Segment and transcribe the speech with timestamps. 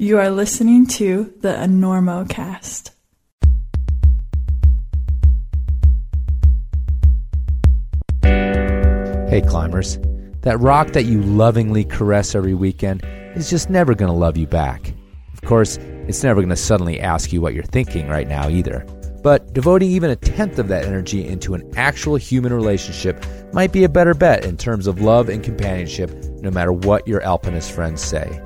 [0.00, 2.92] You are listening to the Enormocast.
[8.22, 9.98] Hey, climbers.
[10.40, 13.02] That rock that you lovingly caress every weekend
[13.34, 14.94] is just never going to love you back.
[15.34, 18.86] Of course, it's never going to suddenly ask you what you're thinking right now either.
[19.22, 23.22] But devoting even a tenth of that energy into an actual human relationship
[23.52, 26.10] might be a better bet in terms of love and companionship,
[26.40, 28.40] no matter what your alpinist friends say.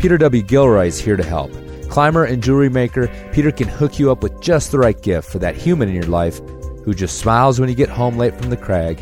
[0.00, 0.42] Peter W.
[0.42, 1.52] Gilroy is here to help.
[1.90, 5.38] Climber and jewelry maker, Peter can hook you up with just the right gift for
[5.40, 6.38] that human in your life
[6.86, 8.98] who just smiles when you get home late from the crag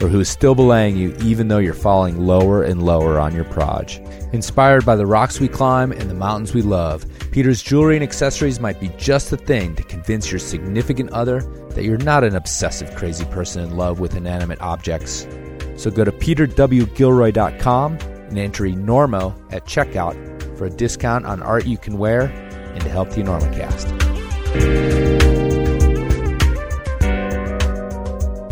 [0.00, 3.46] or who is still belaying you even though you're falling lower and lower on your
[3.46, 3.98] proj.
[4.32, 8.60] Inspired by the rocks we climb and the mountains we love, Peter's jewelry and accessories
[8.60, 12.94] might be just the thing to convince your significant other that you're not an obsessive,
[12.94, 15.26] crazy person in love with inanimate objects.
[15.76, 17.98] So go to peterwgilroy.com
[18.28, 22.24] and enter Enormo at checkout for a discount on art you can wear
[22.74, 23.94] and to help the Enormocast.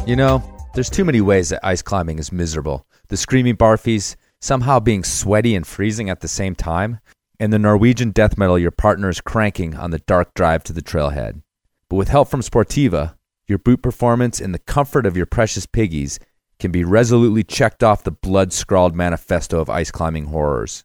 [0.06, 0.42] You know,
[0.74, 2.86] there's too many ways that ice climbing is miserable.
[3.08, 7.00] The screaming barfies, somehow being sweaty and freezing at the same time,
[7.40, 10.80] and the Norwegian death metal your partner is cranking on the dark drive to the
[10.80, 11.42] trailhead.
[11.90, 13.16] But with help from Sportiva,
[13.48, 16.18] your boot performance and the comfort of your precious piggies
[16.58, 20.84] can be resolutely checked off the blood scrawled manifesto of ice climbing horrors.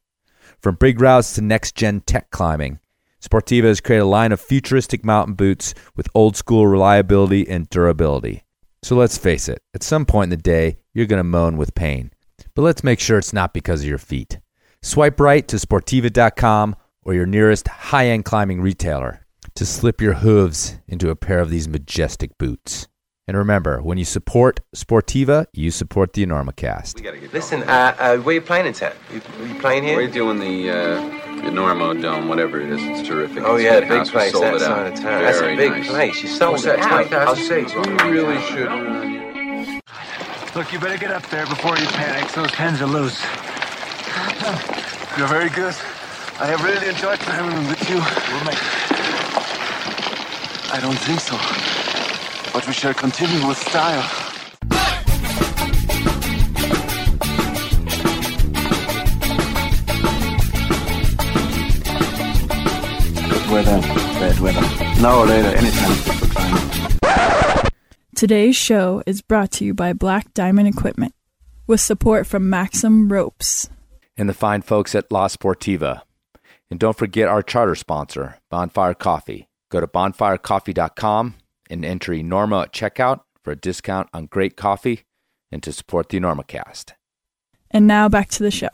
[0.62, 2.80] From big routes to next gen tech climbing,
[3.20, 8.44] Sportiva has created a line of futuristic mountain boots with old school reliability and durability.
[8.84, 11.74] So let's face it, at some point in the day, you're going to moan with
[11.74, 12.12] pain.
[12.54, 14.38] But let's make sure it's not because of your feet.
[14.84, 20.78] Swipe right to Sportiva.com or your nearest high end climbing retailer to slip your hooves
[20.88, 22.88] into a pair of these majestic boots.
[23.32, 27.32] And remember, when you support Sportiva, you support the Enormocast.
[27.32, 28.92] Listen, uh, uh, where you playing in town?
[29.10, 29.96] You, you playing here?
[29.96, 31.02] We're doing the uh,
[31.50, 32.84] Enormo Dome, whatever it is.
[32.84, 33.42] It's terrific.
[33.46, 34.12] Oh It's yeah, a big house.
[34.12, 34.86] Place sold that it out.
[34.88, 35.22] of town.
[35.22, 35.88] That's a big nice.
[35.88, 36.24] place.
[36.24, 37.38] You sold What's it that, out.
[37.38, 37.74] 20,000 seats?
[37.74, 38.68] You really should.
[40.54, 42.30] Look, you better get up there before you panic.
[42.34, 43.18] Those pens are loose.
[45.18, 45.74] You're very good.
[46.38, 47.96] I have really enjoyed climbing with you.
[47.96, 48.60] We'll make
[50.74, 51.81] I don't think so.
[52.54, 54.04] But we shall continue with style.
[63.30, 63.82] Good weather,
[64.20, 65.02] bad weather.
[65.02, 67.70] Now or later, anytime is for climbing.
[68.16, 71.14] Today's show is brought to you by Black Diamond Equipment
[71.68, 73.70] with support from Maxim Ropes.
[74.18, 76.02] And the fine folks at La Sportiva.
[76.70, 79.48] And don't forget our charter sponsor, Bonfire Coffee.
[79.70, 81.36] Go to bonfirecoffee.com
[81.72, 85.06] and enter Enormo at checkout for a discount on great coffee
[85.52, 86.92] and to support the Enormocast.
[87.72, 88.70] And now back to the show.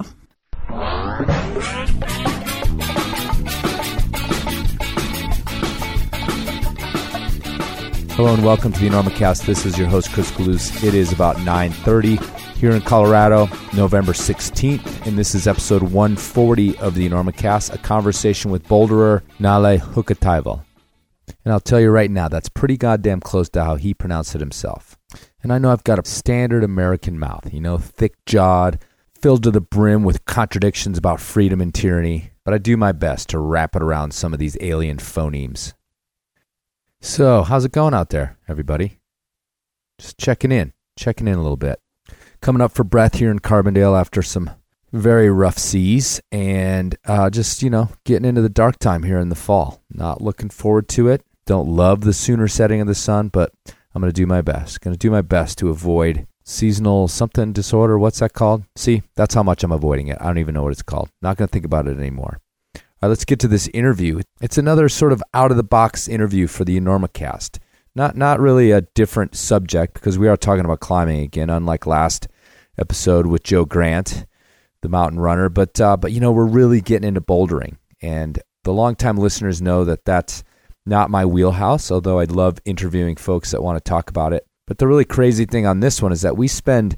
[8.15, 9.45] Hello and welcome to the Enormocast.
[9.45, 10.83] This is your host Chris Kalous.
[10.83, 12.17] It is about 9:30
[12.57, 18.49] here in Colorado, November 16th, and this is episode 140 of the Enormocast, a conversation
[18.49, 20.66] with boulderer Nalle Hukkataival.
[21.47, 24.41] And I'll tell you right now, that's pretty goddamn close to how he pronounced it
[24.41, 24.97] himself.
[25.41, 28.79] And I know I've got a standard American mouth, you know, thick-jawed,
[29.17, 33.29] filled to the brim with contradictions about freedom and tyranny, but I do my best
[33.29, 35.71] to wrap it around some of these alien phonemes.
[36.99, 38.99] So, how's it going out there, everybody?
[39.99, 41.79] Just checking in, checking in a little bit.
[42.41, 44.49] Coming up for breath here in Carbondale after some
[44.91, 49.29] very rough seas and uh, just, you know, getting into the dark time here in
[49.29, 49.81] the fall.
[49.89, 51.23] Not looking forward to it.
[51.47, 53.53] Don't love the sooner setting of the sun, but
[53.95, 54.81] I'm going to do my best.
[54.81, 57.97] Going to do my best to avoid seasonal something disorder.
[57.97, 58.65] What's that called?
[58.75, 60.17] See, that's how much I'm avoiding it.
[60.19, 61.09] I don't even know what it's called.
[61.21, 62.41] Not going to think about it anymore.
[62.75, 64.19] All right, let's get to this interview.
[64.41, 67.59] It's another sort of out of the box interview for the Enormocast.
[67.95, 72.27] Not not really a different subject because we are talking about climbing again, unlike last
[72.77, 74.25] episode with Joe Grant,
[74.81, 75.47] the mountain runner.
[75.47, 79.85] But uh, but you know we're really getting into bouldering, and the longtime listeners know
[79.85, 80.43] that that's
[80.87, 81.91] not my wheelhouse.
[81.91, 84.45] Although I'd love interviewing folks that want to talk about it.
[84.65, 86.97] But the really crazy thing on this one is that we spend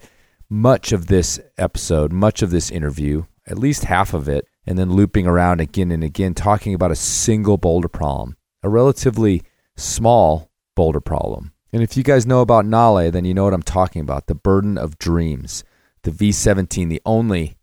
[0.50, 4.92] much of this episode, much of this interview, at least half of it, and then
[4.92, 9.44] looping around again and again, talking about a single boulder problem, a relatively
[9.78, 11.54] small boulder problem.
[11.72, 14.36] And if you guys know about Nalle, then you know what I'm talking about the
[14.36, 15.64] burden of dreams.
[16.02, 17.58] The V17, the only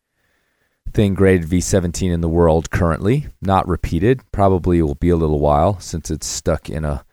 [0.96, 4.22] thing graded V17 in the world currently, not repeated.
[4.32, 7.04] Probably will be a little while since it's stuck in a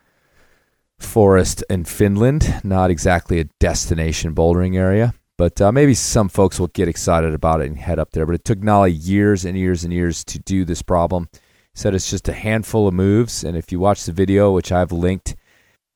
[0.98, 5.14] forest in Finland, not exactly a destination bouldering area.
[5.38, 8.26] But uh, maybe some folks will get excited about it and head up there.
[8.26, 11.28] But it took Nalle years and years and years to do this problem.
[11.34, 11.40] He
[11.74, 14.94] said it's just a handful of moves, and if you watch the video, which I've
[14.94, 15.36] linked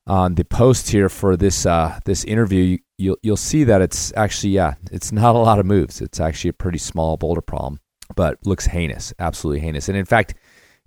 [0.06, 4.52] on the post here for this uh, this interview, you'll you'll see that it's actually
[4.52, 6.02] yeah, it's not a lot of moves.
[6.02, 7.80] It's actually a pretty small boulder problem,
[8.16, 9.90] but looks heinous, absolutely heinous.
[9.90, 10.36] And in fact,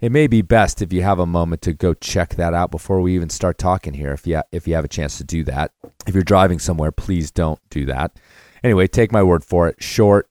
[0.00, 3.00] it may be best if you have a moment to go check that out before
[3.00, 4.12] we even start talking here.
[4.12, 5.72] If you if you have a chance to do that,
[6.06, 8.18] if you're driving somewhere, please don't do that.
[8.62, 9.82] Anyway, take my word for it.
[9.82, 10.28] Short,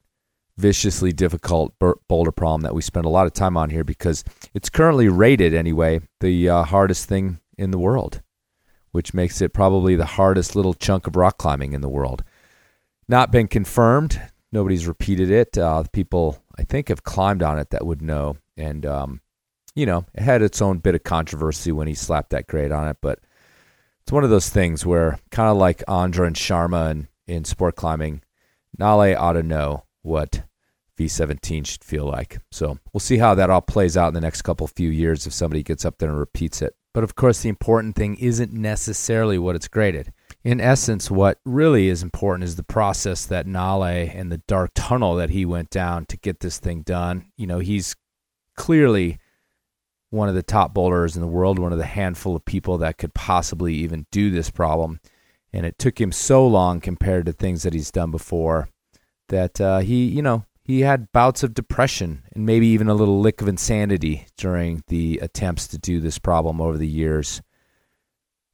[0.57, 1.73] viciously difficult
[2.07, 4.23] boulder problem that we spend a lot of time on here because
[4.53, 8.21] it's currently rated anyway the uh, hardest thing in the world,
[8.99, 12.21] which makes it probably the hardest little chunk of rock climbing in the world.
[13.07, 14.21] Not been confirmed.
[14.51, 15.57] Nobody's repeated it.
[15.57, 19.21] Uh, people I think have climbed on it that would know, and um,
[19.73, 22.89] you know, it had its own bit of controversy when he slapped that grade on
[22.89, 23.19] it, but
[24.01, 27.77] it's one of those things where kind of like Ondra and Sharma and in sport
[27.77, 28.21] climbing,
[28.77, 30.43] Nalle ought to know what
[30.97, 32.39] V17 should feel like.
[32.51, 35.31] So we'll see how that all plays out in the next couple few years if
[35.31, 36.75] somebody gets up there and repeats it.
[36.99, 40.11] But of course, the important thing isn't necessarily what it's graded.
[40.43, 45.15] In essence, what really is important is the process that Nalle and the dark tunnel
[45.15, 47.31] that he went down to get this thing done.
[47.37, 47.95] You know, he's
[48.57, 49.17] clearly
[50.09, 52.97] one of the top bowlers in the world, one of the handful of people that
[52.97, 54.99] could possibly even do this problem.
[55.53, 58.67] And it took him so long compared to things that he's done before
[59.29, 63.19] that uh, he, you know, he had bouts of depression and maybe even a little
[63.19, 67.41] lick of insanity during the attempts to do this problem over the years.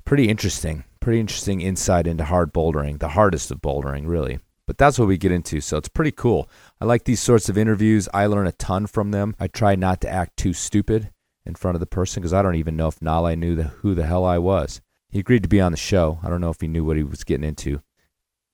[0.06, 0.86] Pretty interesting.
[1.02, 4.40] Pretty interesting insight into hard bouldering, the hardest of bouldering, really.
[4.66, 6.50] But that's what we get into, so it's pretty cool.
[6.80, 8.08] I like these sorts of interviews.
[8.14, 9.36] I learn a ton from them.
[9.38, 11.12] I try not to act too stupid
[11.46, 13.94] in front of the person because I don't even know if Nalle knew the, who
[13.94, 14.80] the hell I was.
[15.10, 16.20] He agreed to be on the show.
[16.24, 17.82] I don't know if he knew what he was getting into.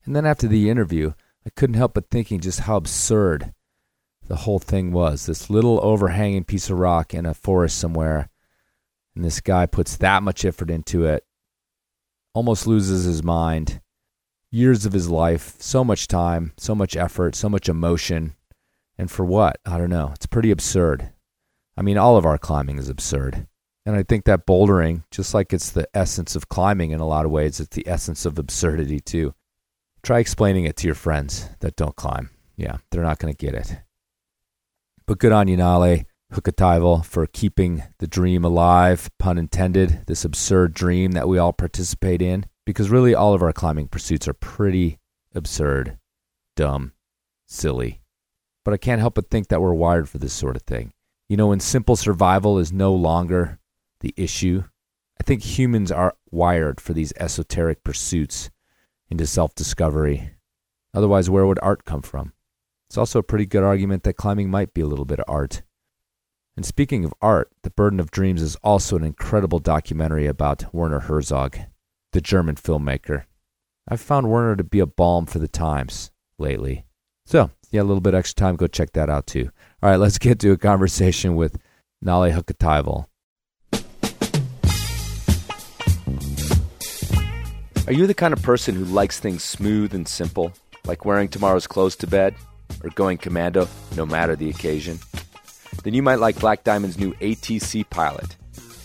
[0.04, 1.14] And then after the interview,
[1.46, 3.54] I couldn't help but thinking just how absurd
[4.28, 5.26] the whole thing was.
[5.26, 8.30] This little overhanging piece of rock in a forest somewhere,
[9.16, 11.26] and this guy puts that much effort into it,
[12.34, 13.82] almost loses his mind.
[14.52, 18.36] Years of his life, so much time, so much effort, so much emotion.
[18.98, 19.60] And for what?
[19.66, 20.12] I don't know.
[20.14, 21.12] It's pretty absurd.
[21.76, 23.48] I mean, all of our climbing is absurd.
[23.86, 27.26] And I think that bouldering, just like it's the essence of climbing in a lot
[27.26, 29.34] of ways, it's the essence of absurdity too.
[30.04, 32.32] Try explaining it to your friends that don't climb.
[32.58, 33.82] Yeah, they're not going to get it.
[35.06, 36.04] But good on you, Nalle
[36.34, 42.22] Hukkataival, for keeping the dream alive, pun intended, this absurd dream that we all participate
[42.22, 42.46] in.
[42.66, 45.00] Because really, all of our climbing pursuits are pretty
[45.36, 45.98] absurd,
[46.56, 46.94] dumb,
[47.48, 48.02] silly.
[48.64, 50.94] But I can't help but think that we're wired for this sort of thing.
[51.30, 53.60] You know, when simple survival is no longer
[54.02, 54.64] the issue,
[55.20, 58.50] I think humans are wired for these esoteric pursuits
[59.12, 60.32] into self discovery.
[60.94, 62.34] Otherwise, where would art come from?
[62.90, 65.62] It's also a pretty good argument that climbing might be a little bit of art.
[66.58, 71.02] And speaking of art, The Burden of Dreams is also an incredible documentary about Werner
[71.02, 71.58] Herzog,
[72.12, 73.24] the German filmmaker.
[73.88, 76.86] I've found Werner to be a balm for the times lately.
[77.26, 79.52] So, yeah, a little bit extra time, go check that out too.
[79.82, 81.58] All right, let's get to a conversation with
[82.02, 83.06] Nalle Hukkataival.
[87.92, 90.54] Are you the kind of person who likes things smooth and simple,
[90.86, 92.34] like wearing tomorrow's clothes to bed
[92.86, 93.68] or going commando
[93.98, 94.98] no matter the occasion?
[95.84, 98.38] Then you might like Black Diamond's new ATC Pilot,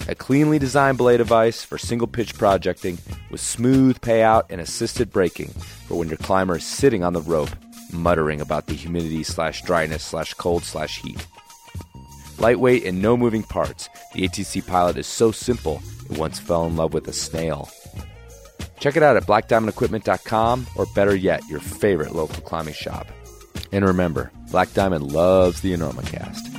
[0.09, 2.99] a cleanly designed belay device for single pitch projecting
[3.31, 5.51] with smooth payout and assisted braking
[5.87, 7.51] for when your climber is sitting on the rope
[7.93, 11.25] muttering about the humidity slash dryness slash cold slash heat.
[12.41, 16.75] Lightweight and no moving parts, the ATC Pilot is so simple it once fell in
[16.75, 17.71] love with a snail.
[18.79, 23.07] Check it out at blackdiamondequipment.com or better yet, your favorite local climbing shop.
[23.73, 26.55] And remember, Black Diamond loves the Enormocast.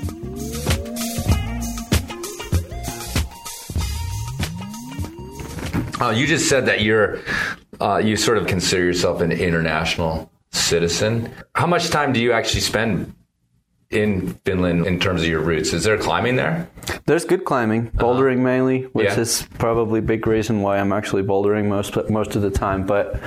[5.99, 7.19] Uh, you just said that you're,
[7.81, 11.31] uh, you sort of consider yourself an international citizen.
[11.55, 13.13] How much time do you actually spend
[13.89, 15.73] in Finland in terms of your roots?
[15.73, 16.67] Is there climbing there?
[17.05, 18.03] There's good climbing, uh-huh.
[18.03, 18.43] bouldering uh-huh.
[18.43, 19.19] mainly, which yeah.
[19.19, 22.85] is probably a big reason why I'm actually bouldering most most of the time.
[22.85, 23.19] But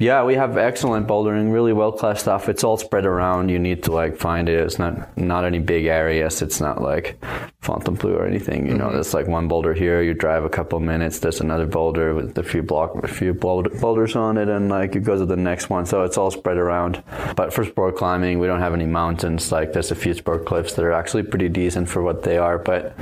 [0.00, 2.48] yeah, we have excellent bouldering, really well class stuff.
[2.48, 3.50] It's all spread around.
[3.50, 4.58] You need to like find it.
[4.58, 6.40] It's not not any big areas.
[6.40, 7.22] It's not like
[7.60, 8.64] Fontainebleau or anything.
[8.64, 8.78] You mm-hmm.
[8.78, 10.00] know, there's like one boulder here.
[10.00, 11.18] You drive a couple minutes.
[11.18, 15.02] There's another boulder with a few block, a few boulders on it, and like you
[15.02, 15.84] go to the next one.
[15.84, 17.02] So it's all spread around.
[17.36, 19.52] But for sport climbing, we don't have any mountains.
[19.52, 22.56] Like there's a few sport cliffs that are actually pretty decent for what they are,
[22.56, 22.96] but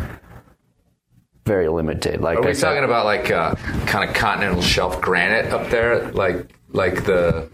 [1.47, 2.21] very limited.
[2.21, 3.55] Like are we I talking about like uh,
[3.87, 7.49] kind of continental shelf granite up there, like like the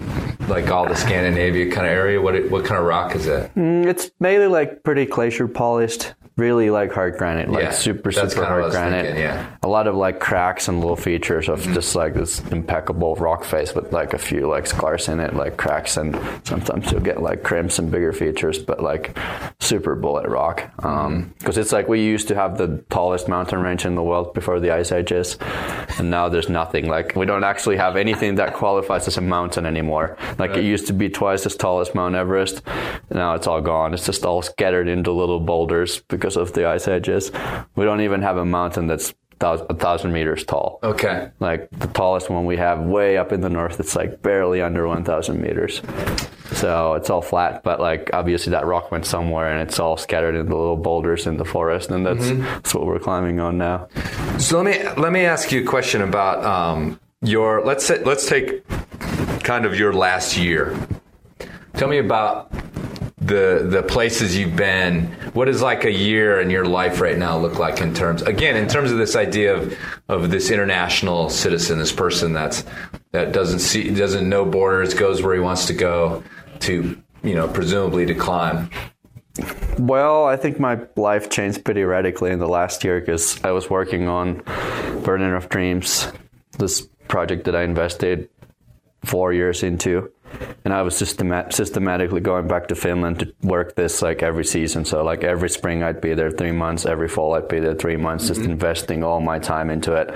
[0.48, 2.20] like all the Scandinavia kind of area?
[2.20, 3.54] What what kind of rock is that?
[3.54, 8.26] Mm, It's mainly like pretty glacier polished, really like hard granite, like Yeah, super super
[8.26, 9.04] kinda what I hard granite.
[9.04, 9.46] thinking, yeah.
[9.62, 13.74] A lot of like cracks and little features of just like this impeccable rock face
[13.74, 17.42] with like a few like scars in it, like cracks, and sometimes you'll get like
[17.44, 19.16] crimps and bigger features, but like
[19.60, 20.70] super bullet rock.
[20.84, 21.28] Um, mm-hmm.
[21.38, 24.58] Because it's like we used to have the tallest mountain range in the world before
[24.58, 25.38] the ice ages,
[25.98, 26.88] and now there's nothing.
[26.88, 30.16] Like we don't actually have anything that qualifies as a mountain anymore.
[30.38, 32.62] Like it used to be twice as tall as Mount Everest.
[33.10, 33.94] Now it's all gone.
[33.94, 37.30] It's just all scattered into little boulders because of the ice edges.
[37.76, 40.78] We don't even have a mountain that's a thousand meters tall.
[40.82, 41.30] Okay.
[41.40, 44.86] Like the tallest one we have way up in the north, it's like barely under
[44.88, 45.82] 1,000 meters.
[46.52, 50.34] So it's all flat, but like obviously that rock went somewhere and it's all scattered
[50.34, 53.88] into little boulders in the forest, and that's, that's what we're climbing on now.
[54.38, 58.26] So let me let me ask you a question about um, your let's say, let's
[58.26, 58.66] take
[59.42, 60.76] kind of your last year.
[61.74, 62.52] Tell me about
[63.26, 65.06] the the places you've been.
[65.32, 68.56] What does like a year in your life right now look like in terms again
[68.56, 69.76] in terms of this idea of
[70.08, 72.64] of this international citizen, this person that's
[73.12, 76.22] that doesn't see doesn't know borders, goes where he wants to go
[76.60, 78.70] to you know presumably to climb.
[79.78, 83.68] Well, I think my life changed pretty radically in the last year because I was
[83.68, 84.42] working on
[85.02, 86.12] Burden of Dreams,
[86.58, 88.28] this project that I invested
[89.04, 90.12] four years into.
[90.64, 94.84] And I was systema- systematically going back to Finland to work this like every season.
[94.84, 96.86] So, like every spring, I'd be there three months.
[96.86, 98.52] Every fall, I'd be there three months, just mm-hmm.
[98.52, 100.14] investing all my time into it.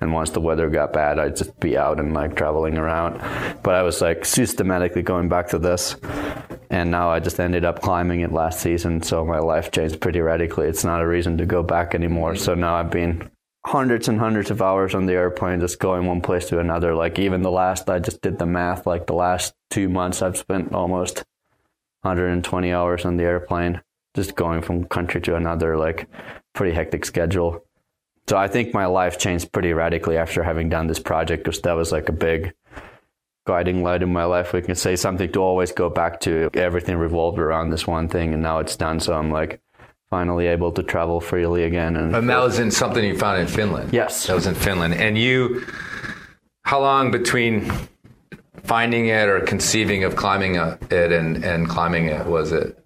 [0.00, 3.20] And once the weather got bad, I'd just be out and like traveling around.
[3.62, 5.96] But I was like systematically going back to this
[6.70, 9.02] and now I just ended up climbing it last season.
[9.02, 10.68] So my life changed pretty radically.
[10.68, 12.34] It's not a reason to go back anymore.
[12.34, 12.44] Mm-hmm.
[12.44, 13.30] So now I've been
[13.68, 16.94] hundreds and hundreds of hours on the airplane, just going one place to another.
[16.94, 18.86] Like even the last, I just did the math.
[18.86, 21.18] Like the last two months, I've spent almost
[22.00, 23.82] 120 hours on the airplane,
[24.16, 25.76] just going from country to another.
[25.76, 26.08] Like
[26.54, 27.62] pretty hectic schedule.
[28.26, 31.76] So I think my life changed pretty radically after having done this project because that
[31.76, 32.54] was like a big
[33.46, 34.54] guiding light in my life.
[34.54, 36.48] We can say something to always go back to.
[36.54, 38.98] Everything revolved around this one thing, and now it's done.
[38.98, 39.60] So I'm like
[40.10, 41.96] finally able to travel freely again.
[41.96, 43.92] And, And that was in something you found in Finland.
[43.92, 44.26] Yes.
[44.26, 44.94] that was in Finland.
[44.94, 45.64] And you,
[46.62, 47.70] how long between
[48.64, 52.78] finding it or conceiving of climbing it and and climbing it was it?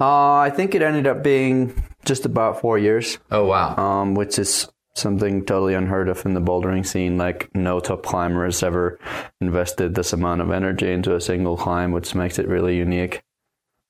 [0.00, 3.76] uh, I think it ended up being just about four years, Oh wow.
[3.76, 7.18] um, which is something totally unheard of in the bouldering scene.
[7.18, 8.98] Like no top climber has ever
[9.40, 13.22] invested this amount of energy into a single climb, which makes it really unique.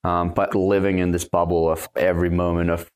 [0.05, 2.91] Um, but living in this bubble of every moment of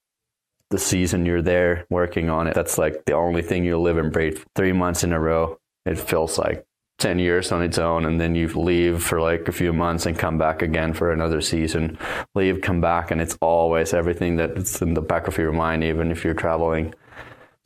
[0.70, 4.12] the season you're there working on it, that's like the only thing you live and
[4.12, 4.42] breathe.
[4.54, 6.64] Three months in a row, it feels like
[6.98, 8.06] 10 years on its own.
[8.06, 11.40] And then you leave for like a few months and come back again for another
[11.40, 11.98] season.
[12.34, 16.10] Leave, come back, and it's always everything that's in the back of your mind, even
[16.10, 16.94] if you're traveling.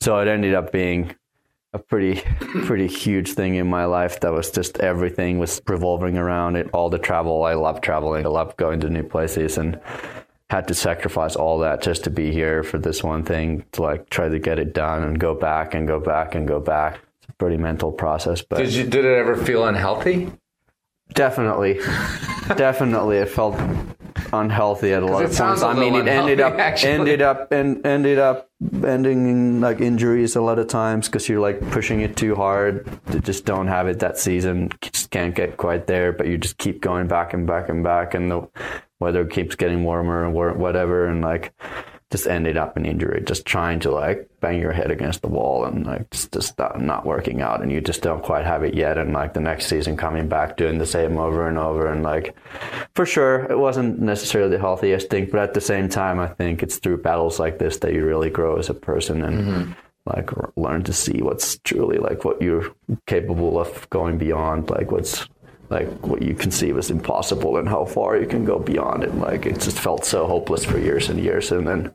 [0.01, 1.15] So it ended up being
[1.73, 6.55] a pretty pretty huge thing in my life that was just everything was revolving around
[6.55, 7.43] it all the travel.
[7.43, 8.25] I love traveling.
[8.25, 9.79] I love going to new places and
[10.49, 14.09] had to sacrifice all that just to be here for this one thing to like
[14.09, 16.99] try to get it done and go back and go back and go back.
[17.21, 20.31] It's a pretty mental process but Did you did it ever feel unhealthy?
[21.13, 21.79] definitely.
[22.55, 23.55] Definitely it felt
[24.33, 25.61] unhealthy at a lot of points.
[25.61, 26.91] i mean it ended up actually.
[26.91, 28.49] ended up and ended up
[28.83, 32.87] ending in like injuries a lot of times because you're like pushing it too hard.
[33.13, 33.99] You just don't have it.
[33.99, 37.69] That season just can't get quite there but you just keep going back and back
[37.69, 38.47] and back and the
[38.99, 41.53] weather keeps getting warmer and war- whatever and like
[42.11, 45.65] just ended up in injury just trying to like bang your head against the wall
[45.65, 48.73] and like just, just not, not working out and you just don't quite have it
[48.73, 52.03] yet and like the next season coming back doing the same over and over and
[52.03, 52.33] like
[52.95, 56.63] for sure it wasn't necessarily the healthiest thing but at the same time i think
[56.63, 59.71] it's through battles like this that you really grow as a person and mm-hmm.
[60.05, 62.73] like learn to see what's truly like what you're
[63.05, 65.27] capable of going beyond like what's
[65.69, 69.13] like what you conceive as impossible and how far you can go beyond it.
[69.15, 71.51] Like it just felt so hopeless for years and years.
[71.51, 71.93] And then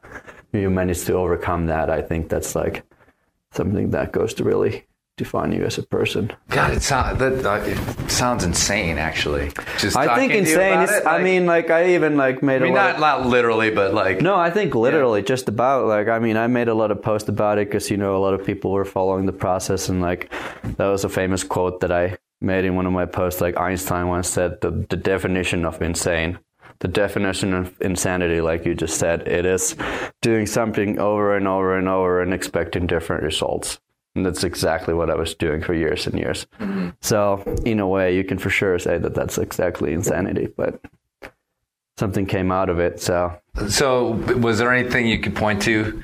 [0.52, 1.88] you manage to overcome that.
[1.90, 2.84] I think that's like
[3.52, 4.86] something that goes to really
[5.16, 6.32] define you as a person.
[6.48, 8.98] God, it sounds that uh, it sounds insane.
[8.98, 12.16] Actually, just i think talking to you insane is it, i mean like i even
[12.16, 15.22] like made I mean, a lot not not literally, but like No, I think literally
[15.22, 17.96] just about like I mean I made a lot of posts about it because you
[17.96, 19.88] know a lot of people were following the process.
[19.88, 20.32] And like
[20.76, 23.40] that was a famous quote that I made in one of my posts.
[23.40, 26.38] Like Einstein once said, the the definition of insane,
[26.80, 29.76] the definition of insanity, like you just said, it is
[30.20, 33.80] doing something over and over and over and expecting different results.
[34.14, 36.46] And that's exactly what I was doing for years and years.
[37.00, 40.82] So, in a way, you can for sure say that that's exactly insanity, but
[41.96, 43.00] something came out of it.
[43.00, 46.02] So, So, was there anything you could point to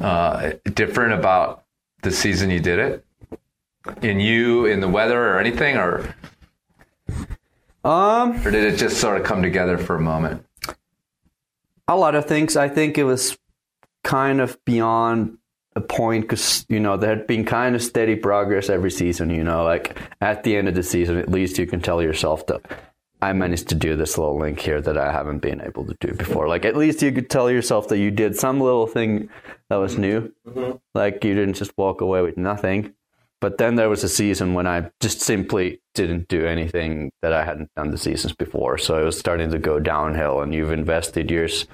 [0.00, 1.64] uh, different about
[2.02, 3.04] the season you did it?
[4.00, 6.14] In you, in the weather, or anything, or
[7.84, 10.44] um, or did it just sort of come together for a moment?
[11.88, 12.56] a lot of things.
[12.56, 13.36] I think it was
[14.04, 15.38] kind of beyond
[15.74, 19.30] a point because you know there had been kind of steady progress every season.
[19.30, 22.46] You know, like at the end of the season, at least you can tell yourself
[22.46, 22.60] that
[23.20, 26.14] I managed to do this little link here that I haven't been able to do
[26.14, 26.48] before.
[26.48, 29.28] Like at least you could tell yourself that you did some little thing
[29.68, 30.32] that was new.
[30.94, 32.94] Like you didn't just walk away with nothing.
[33.42, 37.44] But then there was a season when I just simply didn't do anything that I
[37.44, 38.78] hadn't done the seasons before.
[38.78, 41.66] So it was starting to go downhill, and you've invested years,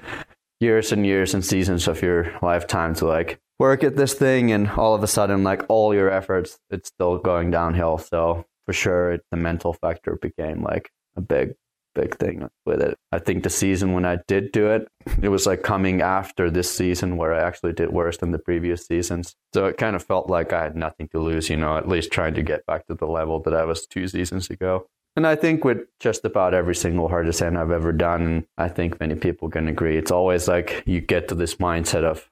[0.59, 4.67] years and years and seasons of your lifetime to like work at this thing, and
[4.71, 7.99] all of a sudden, like all your efforts, it's still going downhill.
[7.99, 11.53] So for sure, it, the mental factor became like a big,
[11.95, 12.97] big thing with it.
[13.11, 14.87] I think the season when I did do it,
[15.21, 18.85] it was like coming after this season where I actually did worse than the previous
[18.85, 19.35] seasons.
[19.53, 22.11] So it kind of felt like I had nothing to lose, you know, at least
[22.11, 24.87] trying to get back to the level that I was two seasons ago.
[25.15, 28.69] And I think with just about every single hardest descent I've ever done, and I
[28.69, 32.29] think many people can agree, it's always like you get to this mindset of,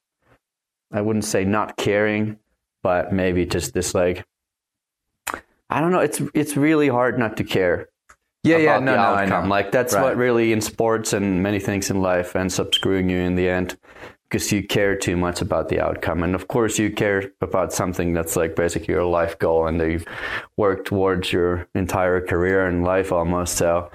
[0.91, 2.39] I wouldn't say not caring,
[2.83, 4.25] but maybe just this like,
[5.69, 5.99] I don't know.
[5.99, 7.89] It's it's really hard not to care
[8.43, 9.43] Yeah, yeah, no, no, I outcome.
[9.45, 9.49] know.
[9.49, 10.03] Like that's Right.
[10.03, 13.49] what really in sports and many things in life ends up screwing you in the
[13.49, 13.77] end
[14.29, 16.23] because you care too much about the outcome.
[16.23, 19.89] And of course, you care about something that's like basically your life goal and that
[19.89, 20.05] you've
[20.57, 23.57] worked towards your entire career and life almost.
[23.57, 23.89] So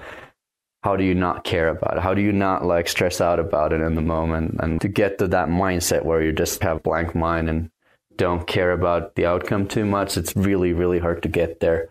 [0.83, 2.03] how do you not care about it?
[2.03, 4.55] How do you not like stress out about it in the moment?
[4.59, 7.69] And to get to that mindset where you just have blank mind and
[8.17, 11.89] don't care about the outcome too much, it's really, really hard to get there.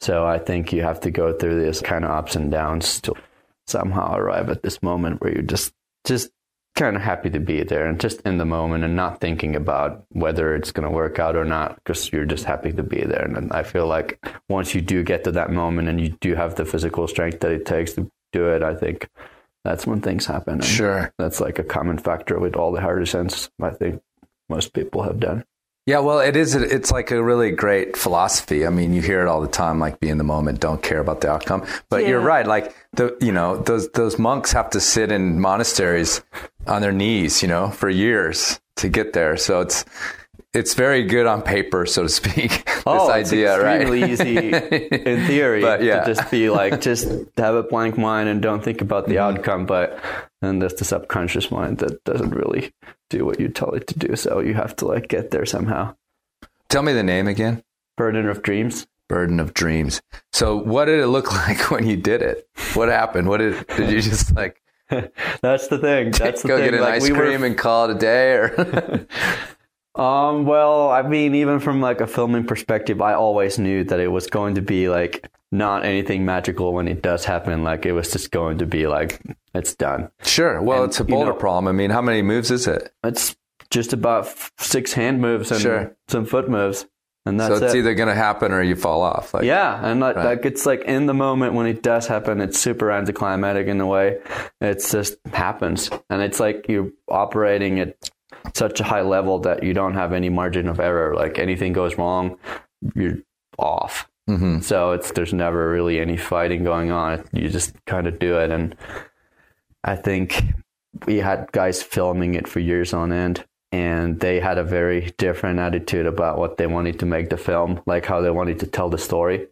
[0.00, 3.14] So I think you have to go through this kind of ups and downs to
[3.66, 5.72] somehow arrive at this moment where you're just
[6.04, 6.30] just
[6.78, 10.04] kind of happy to be there and just in the moment and not thinking about
[10.10, 13.24] whether it's going to work out or not because you're just happy to be there.
[13.24, 16.54] And I feel like once you do get to that moment and you do have
[16.54, 19.08] the physical strength that it takes to do it, I think
[19.64, 20.54] that's when things happen.
[20.54, 21.12] And Sure.
[21.18, 24.00] That's like a common factor with all the hard descents I think
[24.48, 25.44] most people have done.
[25.88, 26.54] Yeah, well, it is.
[26.54, 28.66] It's like a really great philosophy.
[28.66, 31.00] I mean, you hear it all the time, like be in the moment, don't care
[31.00, 31.64] about the outcome.
[31.88, 32.46] But you're right.
[32.46, 36.20] Like the, you know, those those monks have to sit in monasteries
[36.66, 39.38] on their knees, you know, for years to get there.
[39.38, 39.86] So it's
[40.58, 42.64] it's very good on paper, so to speak.
[42.66, 43.80] this Oh, idea, right?
[43.82, 44.52] It's extremely easy
[45.10, 46.04] in theory But, yeah.
[46.04, 49.38] to just be like, just have a blank mind and don't think about the Mm-hmm.
[49.38, 49.66] outcome.
[49.66, 49.98] But
[50.40, 52.72] then there's the subconscious mind that doesn't really
[53.10, 54.16] do what you tell it to do.
[54.16, 55.94] So you have to like get there somehow.
[56.68, 57.62] Tell me the name again.
[57.96, 58.86] Burden of dreams.
[59.08, 60.02] Burden of Dreams.
[60.34, 62.46] So, what did it look like when you did it?
[62.74, 63.26] What happened?
[63.26, 64.60] What did did you just like
[65.40, 66.10] That's the thing.
[66.10, 66.66] That's the go thing.
[66.66, 69.06] get an like, ice we were- cream and call it a day, or
[69.98, 74.08] Um, well, I mean, even from like a filming perspective, I always knew that it
[74.08, 77.64] was going to be like not anything magical when it does happen.
[77.64, 79.20] Like it was just going to be like
[79.54, 80.10] it's done.
[80.22, 80.62] sure?
[80.62, 81.66] Well, And, it's a you boulder know- problem.
[81.68, 82.92] I mean, how many moves is it?
[83.02, 83.34] It's
[83.70, 85.96] just about f- six hand moves and Sure.
[86.06, 86.86] some foot moves,
[87.26, 87.78] and that's So it's it.
[87.78, 89.34] either going to happen or you fall off.
[89.34, 90.24] Like, yeah, and like, Right.
[90.26, 93.86] like it's like in the moment when it does happen, it's super anticlimactic in a
[93.86, 94.18] way.
[94.60, 97.96] It's just happens, and it's like you're operating at
[98.54, 101.14] such a high level that you don't have any margin of error.
[101.14, 102.38] Like anything goes wrong,
[102.94, 103.18] you're
[103.58, 104.08] off.
[104.28, 104.62] Mhm.
[104.62, 107.24] So it's there's never really any fighting going on.
[107.32, 108.76] You just kind of do it, and
[109.84, 110.42] I think
[111.06, 115.58] we had guys filming it for years on end, and they had a very different
[115.60, 118.90] attitude about what they wanted to make the film, like how they wanted to tell
[118.90, 119.46] the story.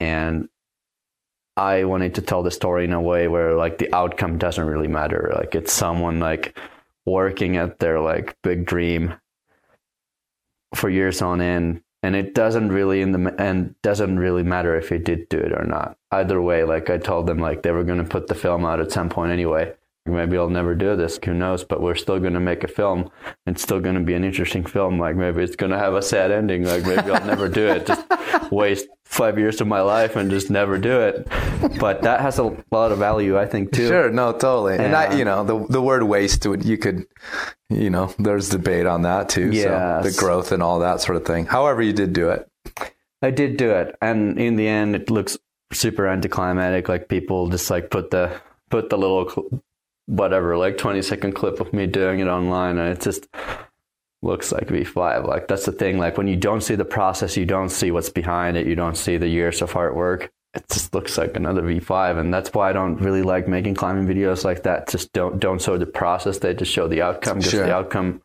[0.00, 0.48] And
[1.56, 4.88] I wanted to tell the story in a way where like the outcome doesn't really
[4.88, 5.32] matter.
[5.34, 6.58] Like it's someone like
[7.06, 9.14] working at their like big dream
[10.74, 14.88] for years on end and it doesn't really in the and doesn't really matter if
[14.88, 15.96] he did do it or not.
[16.10, 18.80] Either way like i told them like they were going to put the film out
[18.80, 19.72] at some point anyway
[20.06, 23.10] maybe i'll never do this who knows but we're still going to make a film
[23.46, 26.02] it's still going to be an interesting film like maybe it's going to have a
[26.02, 28.04] sad ending like maybe i'll never do it just
[28.50, 31.28] waste five years of my life and just never do it
[31.78, 34.76] but that has a lot of value i think too Sure, no, totally.
[34.78, 37.04] And I, you know, the the word waste, you could,
[37.68, 39.52] you know, there's debate on that too.
[40.02, 41.46] So the growth and all that sort of thing.
[41.46, 42.48] However, you did do it.
[43.20, 45.36] I did do it, and in the end, it looks
[45.72, 46.88] super anticlimactic.
[46.88, 49.26] Like people just like put the put the little
[50.06, 53.28] whatever, like twenty second clip of me doing it online, and it's just
[54.22, 55.26] looks like V5.
[55.26, 55.98] Like that's the thing.
[55.98, 58.66] Like when you don't see the process, you don't see what's behind it.
[58.66, 60.30] You don't see the years of hard work.
[60.54, 64.06] It just looks like another V5, and that's why I don't really like making climbing
[64.06, 64.88] videos like that.
[64.88, 66.38] Just don't don't show the process.
[66.38, 67.66] They just show the outcome because Sure.
[67.66, 68.20] the outcome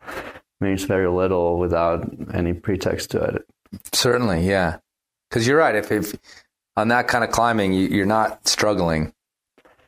[0.59, 3.45] means very little without any pretext to it.
[3.93, 4.77] Certainly, yeah.
[5.29, 5.75] Because you're right.
[5.75, 6.15] If, if
[6.75, 9.13] on that kind of climbing, you, you're not struggling.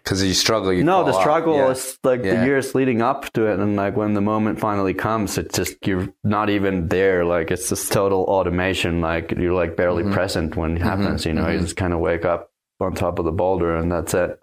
[0.10, 1.70] Because you struggle, you no, the struggle Yeah.
[1.70, 2.40] is like Yeah.
[2.40, 5.78] the years leading up to it, and like when the moment finally comes, it's just
[5.86, 7.24] you're not even there.
[7.26, 9.02] Like it's just total automation.
[9.02, 10.14] Like you're like barely Mm-hmm.
[10.14, 11.28] present when it happens.
[11.28, 14.16] You know, you just kind of wake up on top of the boulder, and that's
[14.16, 14.40] it.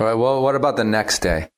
[0.00, 1.50] All right, well, what about the next day?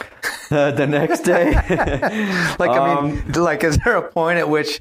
[0.50, 1.52] the next day,
[2.58, 4.80] Like, I mean, Um, like, is there a point at which,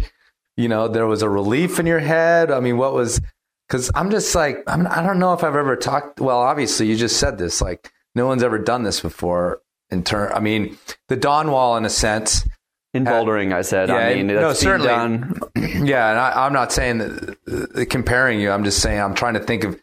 [0.58, 2.50] you know, there was a relief in your head?
[2.50, 3.22] I mean, what was?
[3.70, 6.20] Because I'm just like, I'm, I don't know if I've ever talked.
[6.20, 7.62] Well, obviously, you just said this.
[7.62, 9.62] Like, no one's ever done this before.
[9.92, 10.78] In turn, I mean,
[11.08, 12.48] the Dawn Wall, in a sense,
[12.94, 13.90] in bouldering, I said.
[13.90, 14.88] yeah, I mean, no, certainly.
[14.88, 15.40] done.
[15.56, 17.38] yeah, and I, I'm not saying that,
[17.76, 18.52] uh, comparing you.
[18.52, 19.80] I'm just saying I'm trying to think of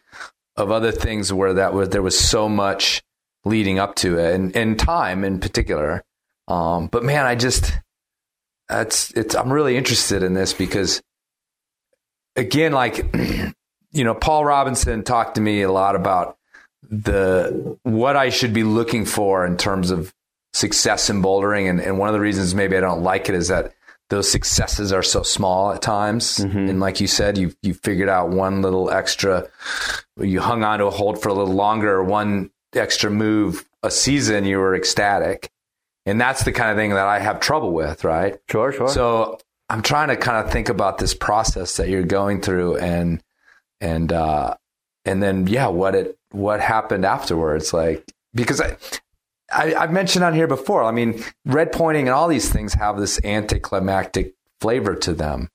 [0.55, 3.01] of other things where that was there was so much
[3.45, 6.03] leading up to it, and, and time in particular.
[6.47, 7.73] Um, but man, I just
[8.67, 9.35] that's it's.
[9.35, 11.01] I'm really interested in this because
[12.35, 13.13] again, like
[13.97, 16.37] you know, Paul Robinson talked to me a lot about
[16.89, 20.13] the what I should be looking for in terms of
[20.53, 23.47] success in bouldering, and, and one of the reasons maybe I don't like it is
[23.47, 23.73] that
[24.09, 26.37] those successes are so small at times.
[26.37, 26.69] Mm-hmm.
[26.69, 29.49] And like you said, you you figured out one little extra,
[30.19, 34.45] you hung on to a hold for a little longer, one extra move a season,
[34.45, 35.49] you were ecstatic.
[36.05, 38.37] And that's the kind of thing that I have trouble with, right?
[38.49, 38.87] Sure, sure.
[38.87, 43.21] So I'm trying to kind of think about this process that you're going through and
[43.81, 44.55] and uh
[45.05, 47.73] and then yeah, what it what happened afterwards.
[47.73, 48.77] Like because I
[49.51, 50.83] I, I've mentioned on here before.
[50.83, 55.49] I mean, red pointing and all these things have this anticlimactic flavor to them.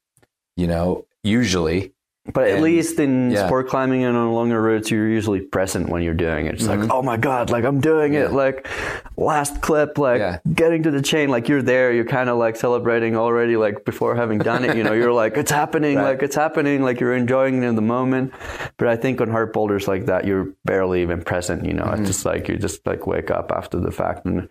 [0.56, 1.92] You know, usually.
[2.32, 3.46] But at And- least in yeah.
[3.46, 6.54] sport climbing and on longer routes, you're usually present when you're doing it.
[6.54, 8.26] It's like, oh my god, like I'm doing it.
[8.28, 8.36] Mm-hmm.
[8.36, 8.68] Like
[9.16, 10.38] last clip, like Yeah.
[10.54, 11.92] getting to the chain, like you're there.
[11.92, 14.76] You're kind of like celebrating already, like before having done it.
[14.76, 16.10] You know, you're like, it's happening, Right.
[16.10, 18.32] like it's happening, like you're enjoying it in the moment.
[18.76, 21.64] But I think on hard boulders like that, you're barely even present.
[21.64, 22.02] You know, Mm-hmm.
[22.02, 24.48] it's just like you just like wake up after the fact, and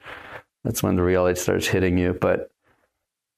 [0.65, 2.17] that's when the reality starts hitting you.
[2.19, 2.51] But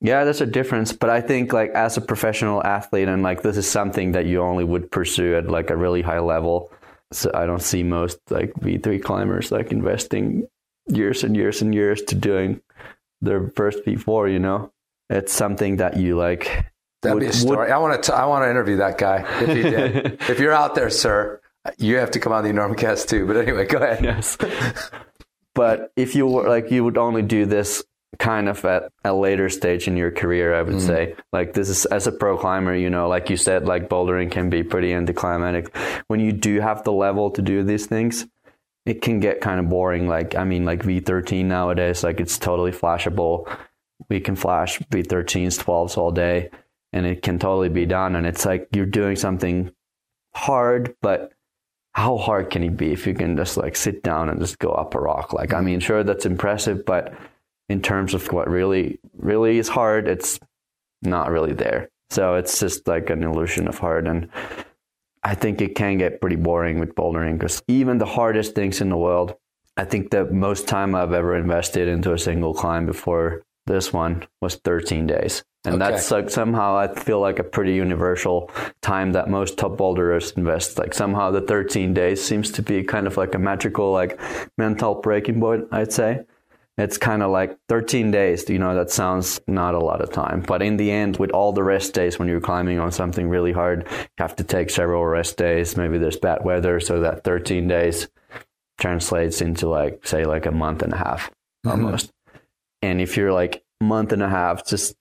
[0.04, 3.58] yeah, there's a difference, but I think like as a professional athlete and like this
[3.58, 6.70] is something that you only would pursue at like a really high level.
[7.13, 10.46] So I don't see most like V3 climbers like investing
[10.88, 12.60] years and years and years to doing
[13.22, 14.72] their first V4, you know.
[15.10, 16.66] It's something that you like
[17.02, 17.72] That'd would- be a would- story.
[17.72, 18.13] I want to.
[18.13, 20.18] I want to interview that guy if he did.
[20.30, 21.39] if you're out there, sir,
[21.78, 23.26] you have to come on the Enormocast too.
[23.26, 24.04] But anyway, go ahead.
[24.04, 24.38] yes.
[25.54, 27.84] but if you were like you would only do this
[28.19, 30.80] kind of at a later stage in your career, I would hmm.
[30.80, 31.15] say.
[31.32, 34.49] Like this is as a pro climber, you know, like you said, like bouldering can
[34.49, 35.76] be pretty anticlimactic.
[36.08, 38.26] When you do have the level to do these things,
[38.86, 40.08] it can get kind of boring.
[40.08, 43.47] Like I mean, like V13 nowadays, like it's totally flashable.
[44.10, 46.49] We can flash V13s, 12s all day,
[46.91, 48.15] and it can totally be done.
[48.15, 49.71] And it's like you're doing something
[50.36, 51.32] hard, but
[51.93, 54.71] how hard can it be if you can just like sit down and just go
[54.71, 55.32] up a rock?
[55.32, 55.65] Like, I hmm.
[55.65, 57.13] mean, sure, that's impressive, but
[57.74, 60.40] in terms of what really, really is hard, it's
[61.02, 61.90] not really there.
[62.12, 64.08] So it's just like an illusion of hard.
[64.08, 64.30] And
[65.24, 68.90] I think it can get pretty boring with bouldering because even the hardest things in
[68.90, 69.36] the world,
[69.76, 74.24] I think the most time I've ever invested into a single climb before this one
[74.40, 75.44] was 13 days.
[75.66, 75.92] And Okay.
[75.92, 80.78] that's like somehow I feel like a pretty universal time that most top boulderers invest.
[80.78, 84.20] Like somehow the 13 days seems to be kind of like a magical like
[84.58, 86.26] mental breaking point, I'd say.
[86.78, 90.42] It's kind of like 13 days, you know, that sounds not a lot of time.
[90.42, 93.52] But in the end, with all the rest days when you're climbing on something really
[93.52, 95.78] hard, you have to take several rest days.
[95.78, 98.08] Maybe there's bad weather, so that 13 days
[98.80, 101.30] translates into like, say, like a month and a half
[101.66, 101.70] mm-hmm.
[101.70, 102.12] almost.
[102.82, 104.96] And if you're like a month and a half just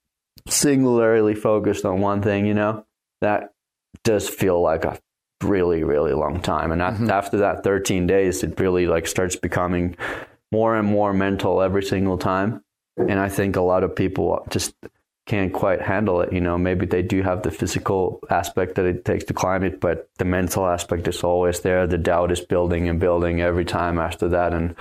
[0.47, 2.85] singularly focused on one thing, you know,
[3.21, 3.53] that
[4.03, 4.99] does feel like a
[5.41, 6.71] really, really long time.
[6.71, 7.09] And af- mm-hmm.
[7.09, 9.95] after that 13 days, it really like starts becoming
[10.53, 12.63] more and more mental every single time.
[12.95, 14.75] And I think a lot of people just
[15.25, 16.31] can't quite handle it.
[16.31, 19.79] You know, maybe they do have the physical aspect that it takes to climb it,
[19.79, 21.87] but the mental aspect is always there.
[21.87, 24.53] The doubt is building and building every time after that.
[24.53, 24.75] And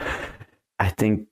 [0.78, 1.26] I think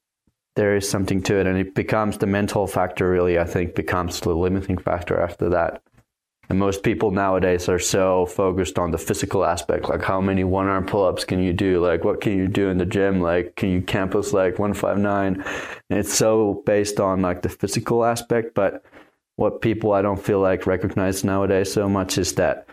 [0.56, 1.46] there is something to it.
[1.46, 5.82] And it becomes the mental factor, really, I think, becomes the limiting factor after that.
[6.50, 10.66] And most people nowadays are so focused on the physical aspect, like how many one
[10.66, 11.80] arm pull ups can you do?
[11.80, 13.20] Like what can you do in the gym?
[13.20, 15.44] Like can you campus like 159?
[15.90, 18.84] And it's so based on like the physical aspect, but
[19.36, 22.66] what people I don't feel like recognize nowadays so much is that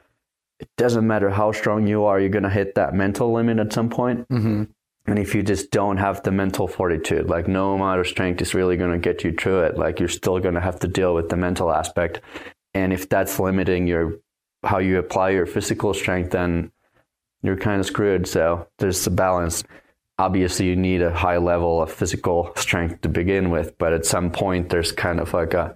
[0.59, 3.89] it doesn't matter how strong you are, you're gonna hit that mental limit at some
[3.89, 4.27] point.
[4.29, 4.63] Mm-hmm.
[5.05, 8.55] And if you just don't have the mental fortitude, like no amount of strength is
[8.55, 9.77] really gonna get you through it.
[9.77, 12.21] Like you're still gonna have to deal with the mental aspect.
[12.73, 14.19] And if that's limiting your
[14.63, 16.71] how you apply your physical strength, then
[17.41, 18.27] you're kind of screwed.
[18.27, 19.63] So there's a balance.
[20.19, 24.31] Obviously, you need a high level of physical strength to begin with, but at some
[24.31, 25.75] point, there's kind of like a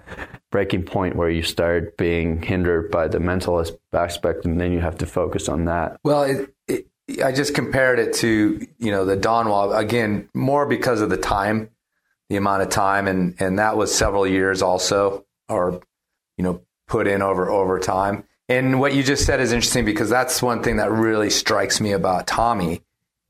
[0.51, 4.97] breaking point where you start being hindered by the mental aspect, and then you have
[4.97, 5.99] to focus on that.
[6.03, 6.87] Well, it, it,
[7.23, 11.17] I just compared it to you know the dawn wall again, more because of the
[11.17, 11.69] time,
[12.29, 15.81] the amount of time, and and that was several years also, or
[16.37, 18.25] you know put in over over time.
[18.49, 21.93] And what you just said is interesting because that's one thing that really strikes me
[21.93, 22.81] about Tommy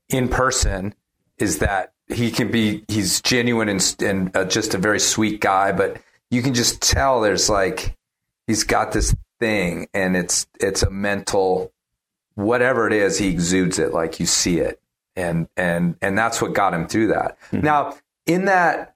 [0.08, 0.94] in person
[1.38, 5.70] is that he can be he's genuine and, and uh, just a very sweet guy,
[5.70, 7.96] but you can just tell there's like
[8.48, 11.72] he's got this thing and it's it's a mental
[12.34, 14.80] whatever it is he exudes it like you see it.
[15.14, 17.38] And and and that's what got him through that.
[17.52, 17.94] Now
[18.26, 18.91] in that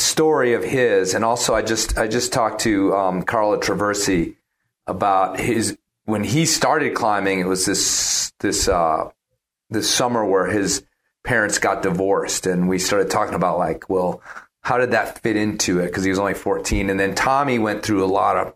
[0.00, 4.36] story of his and also i just i just talked to um, carla traversi
[4.86, 9.08] about his when he started climbing it was this this uh
[9.70, 10.84] this summer where his
[11.24, 14.22] parents got divorced and we started talking about like well
[14.68, 15.86] how did that fit into it?
[15.86, 18.54] Because he was only 14 and then tommy went through a lot of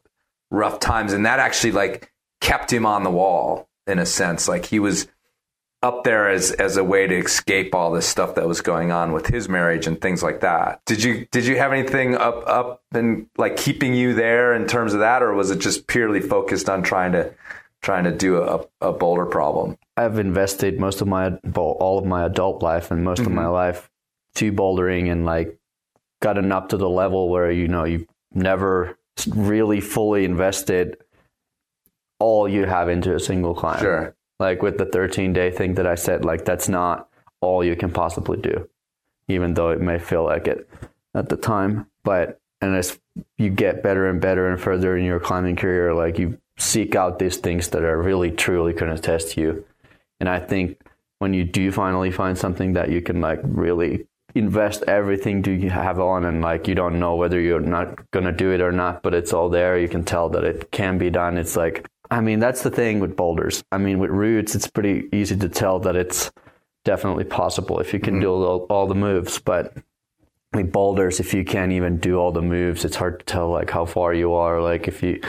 [0.51, 4.47] rough times and that actually like kept him on the wall in a sense.
[4.47, 5.09] Like he was
[5.83, 9.12] up there as as a way to escape all this stuff that was going on
[9.12, 12.83] with his marriage and things like that did you did you have anything up up
[12.92, 16.68] and like keeping you there in terms of that or was it just purely focused
[16.68, 17.33] on trying to
[17.83, 22.07] trying to do a, a boulder problem I've invested most of my well, all of
[22.07, 23.53] my adult life and most of my mm-hmm.
[23.53, 23.90] life
[24.37, 25.59] to bouldering and like
[26.23, 28.97] gotten up to the level where you know you've never
[29.29, 30.97] really fully invested
[32.18, 33.81] all you have into a single climb.
[33.81, 34.14] Sure.
[34.38, 37.09] Like with the 13 day thing that I said, like that's not
[37.40, 38.68] all you can possibly do,
[39.29, 40.68] even though it may feel like it
[41.14, 41.87] at the time.
[42.05, 42.99] But and as
[43.38, 47.18] you get better and better and further in your climbing career, like you seek out
[47.18, 49.64] these things that are really truly going to test you.
[50.21, 50.81] And I think
[51.18, 56.01] when you do finally find something that you can like really invest everything you have
[56.01, 59.03] on and like you don't know whether you're not going to do it or not
[59.03, 62.20] but it's all there you can tell that it can be done it's like i
[62.20, 65.81] mean that's the thing with boulders i mean with routes it's pretty easy to tell
[65.81, 66.31] that it's
[66.85, 68.22] definitely possible if you can mm-hmm.
[68.22, 69.77] do all, all the moves but
[70.53, 73.70] with boulders if you can't even do all the moves it's hard to tell like
[73.70, 75.20] how far you are like if you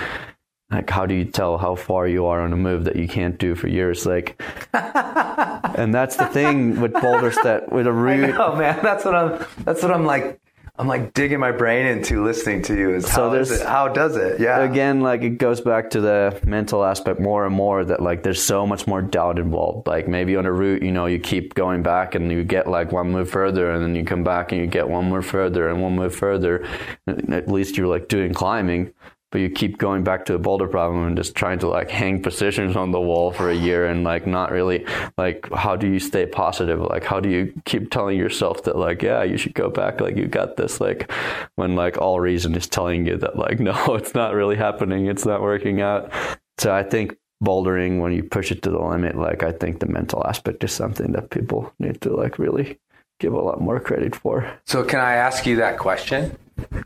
[0.72, 3.38] like how do you tell how far you are on a move that you can't
[3.38, 4.42] do for years like
[4.74, 9.46] and that's the thing with boulders that with a route Oh man, that's what I'm.
[9.60, 10.40] That's what I'm like.
[10.80, 12.96] I'm like digging my brain into listening to you.
[12.96, 13.64] Is So how there's- it?
[13.66, 14.40] How does it?
[14.40, 14.62] Yeah.
[14.64, 18.42] again like it goes back to the mental aspect more and more that like there's
[18.42, 21.84] so much more doubt involved like maybe on a route you know you keep going
[21.84, 24.66] back and you get like one move further and then you come back and you
[24.66, 26.66] get one more further and one move further
[27.08, 28.92] at least you're like doing climbing
[29.34, 32.22] but you keep going back to a boulder problem and just trying to like hang
[32.22, 34.86] positions on the wall for a year and like not really
[35.18, 36.80] like how do you stay positive?
[36.80, 40.00] Like how do you keep telling yourself that like yeah you should go back.
[40.02, 41.12] Like you got this like
[41.56, 45.08] when like all reason is telling you that like no it's not really happening.
[45.08, 46.12] It's not working out.
[46.60, 49.88] So i think bouldering when you push it to the limit like i think the
[49.88, 52.80] mental aspect is something that people need to like really
[53.24, 54.36] give a lot more credit for
[54.72, 56.22] so can I ask you that question?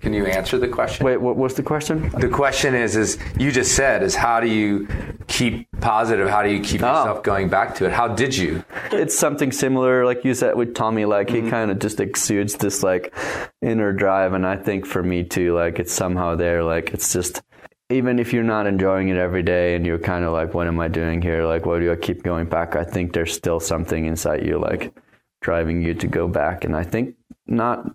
[0.04, 1.00] Can you answer the question?
[1.08, 1.96] wait what was the question
[2.26, 3.10] The question is, is
[3.44, 4.88] you just said, is how do you
[5.38, 6.28] keep positive?
[6.36, 6.88] How do you keep Oh.
[6.88, 7.92] yourself going back to it?
[8.02, 8.52] How did you?
[9.04, 11.56] it's something similar like you said with tommy like he mm-hmm.
[11.56, 13.06] kind of just exudes this like
[13.72, 17.42] inner drive and i think for me too like it's somehow there like it's just
[17.90, 20.80] even if you're not enjoying it every day and you're kind of like what am
[20.80, 24.06] i doing here like why do i keep going back i think there's still something
[24.06, 24.94] inside you like
[25.42, 27.86] driving you to go back and i think not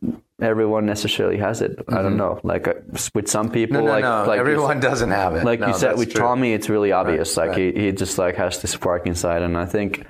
[0.40, 2.74] everyone necessarily has it i don't know like uh,
[3.14, 4.24] with some people No, no, like no.
[4.26, 5.44] like Everyone said- doesn't have it.
[5.44, 6.20] like No, you said with true.
[6.20, 7.36] Tommy, it's really obvious.
[7.36, 7.74] like right.
[7.76, 10.04] he, he just like has this spark inside, and I think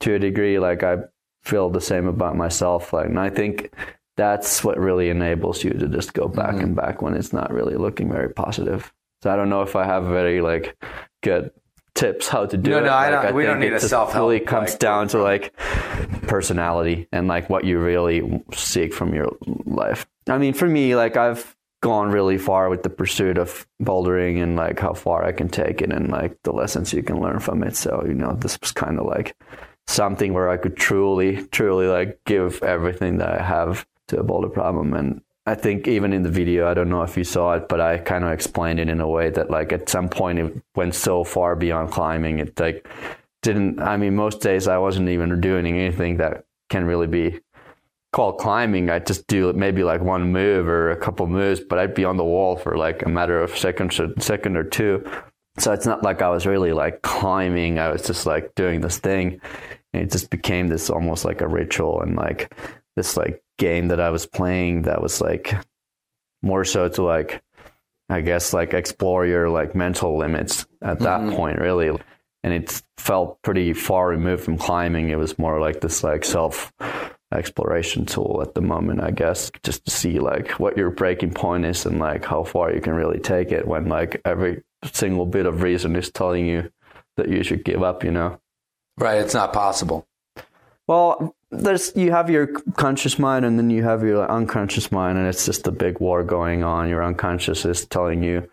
[0.00, 0.98] to a degree, like I
[1.42, 2.92] feel the same about myself.
[2.92, 3.72] Like, and I think
[4.16, 6.64] that's what really enables you to just go back Mm-hmm.
[6.64, 8.92] and back when it's not really looking very positive.
[9.22, 10.76] So I don't know if I have very like
[11.22, 11.50] good
[11.94, 12.84] tips how to do No, it.
[12.84, 15.52] no, I Like, don't- we don't need a self-help, Really comes like- down to like
[16.26, 19.28] personality and like what you really seek from your
[19.64, 20.06] life.
[20.28, 24.56] I mean, for me, like I've gone really far with the pursuit of bouldering and
[24.56, 27.62] like how far I can take it and like the lessons you can learn from
[27.62, 27.76] it.
[27.76, 29.36] So, you know, this was kind of like
[29.86, 34.48] something where I could truly, truly like give everything that I have to a boulder
[34.48, 34.94] problem.
[34.94, 37.80] And I think even in the video, I don't know if you saw it, but
[37.80, 40.94] I kind of explained it in a way that like at some point it went
[40.94, 42.88] so far beyond climbing, it like
[43.42, 43.80] didn't.
[43.80, 47.40] I mean, most days I wasn't even doing anything that can really be
[48.14, 48.88] called climbing.
[48.88, 52.16] I'd just do maybe like one move or a couple moves, but I'd be on
[52.16, 55.04] the wall for like a matter of seconds, or second or two.
[55.58, 57.78] So it's not like I was really like climbing.
[57.78, 59.40] I was just like doing this thing.
[59.92, 62.52] And it just became this almost like a ritual and like
[62.96, 65.54] this like game that I was playing that was like
[66.42, 67.42] more so to like,
[68.08, 71.36] I guess like explore your like mental limits at that Mm-hmm.
[71.36, 71.88] point, really.
[72.42, 75.08] And it felt pretty far removed from climbing.
[75.08, 76.72] It was more like this like self
[77.32, 81.64] exploration tool at the moment, I guess, just to see like what your breaking point
[81.64, 84.62] is and like how far you can really take it when like every
[84.92, 86.70] single bit of reason is telling you
[87.16, 88.38] that you should give up, you know?
[88.98, 89.20] Right.
[89.20, 90.06] It's not possible.
[90.86, 95.26] Well, there's you have your conscious mind and then you have your unconscious mind, and
[95.26, 96.88] it's just a big war going on.
[96.88, 98.48] Your unconscious is telling you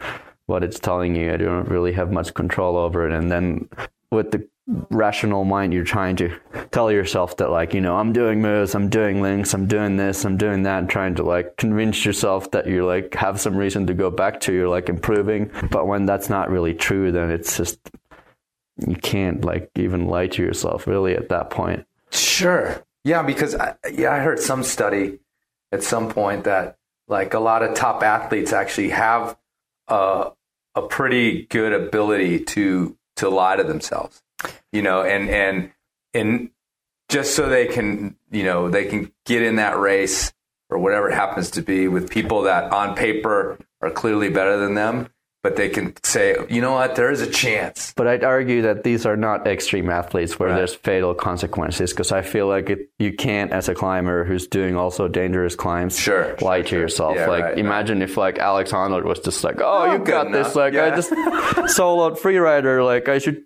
[0.45, 1.31] what it's telling you.
[1.31, 3.69] You don't really have much control over it, and then
[4.11, 4.47] with the
[4.89, 6.37] rational mind, you're trying to
[6.71, 10.23] tell yourself that like you know I'm doing moves, I'm doing links, I'm doing this,
[10.25, 13.87] I'm doing that, and trying to like convince yourself that you like have some reason
[13.87, 14.53] to go back to.
[14.53, 17.79] You're like improving, but when that's not really true, then it's just
[18.87, 21.85] you can't like even lie to yourself really at that point.
[22.11, 22.83] Sure.
[23.03, 25.19] Yeah, because I, yeah, I heard some study
[25.71, 29.37] at some point that like a lot of top athletes actually have
[29.87, 30.31] a
[30.75, 34.23] a pretty good ability to to lie to themselves.
[34.71, 35.71] You know, and and
[36.13, 36.51] and
[37.09, 40.31] just so they can, you know, they can get in that race
[40.69, 44.75] or whatever it happens to be with people that on paper are clearly better than
[44.75, 45.09] them,
[45.43, 47.93] but they can say, you know what, there is a chance.
[47.95, 50.55] But I'd argue that these are not extreme athletes where Right.
[50.57, 54.75] there's fatal consequences because I feel like it, you can't, as a climber who's doing
[54.77, 56.79] also dangerous climbs, Sure, lie sure, to sure.
[56.79, 57.15] yourself.
[57.15, 60.27] Yeah, like, right, imagine if like Alex Honnold was just like, "Oh, Oh, you got
[60.27, 60.47] enough.
[60.47, 61.11] this!" Like, I just
[61.77, 62.85] soloed Freerider.
[62.85, 63.43] Like, I should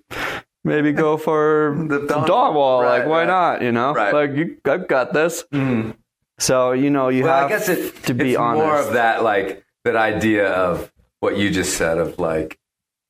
[0.64, 2.82] maybe go for The dawn Wall.
[2.84, 3.28] Right, like, why right.
[3.28, 3.62] not?
[3.62, 4.14] You know, Right.
[4.14, 5.44] like you, I've got this.
[5.54, 5.96] Mm.
[6.40, 8.66] So you know, you Well, have I guess it, to be it's honest.
[8.66, 10.92] more of that, like that idea of
[11.26, 12.58] what you just said of like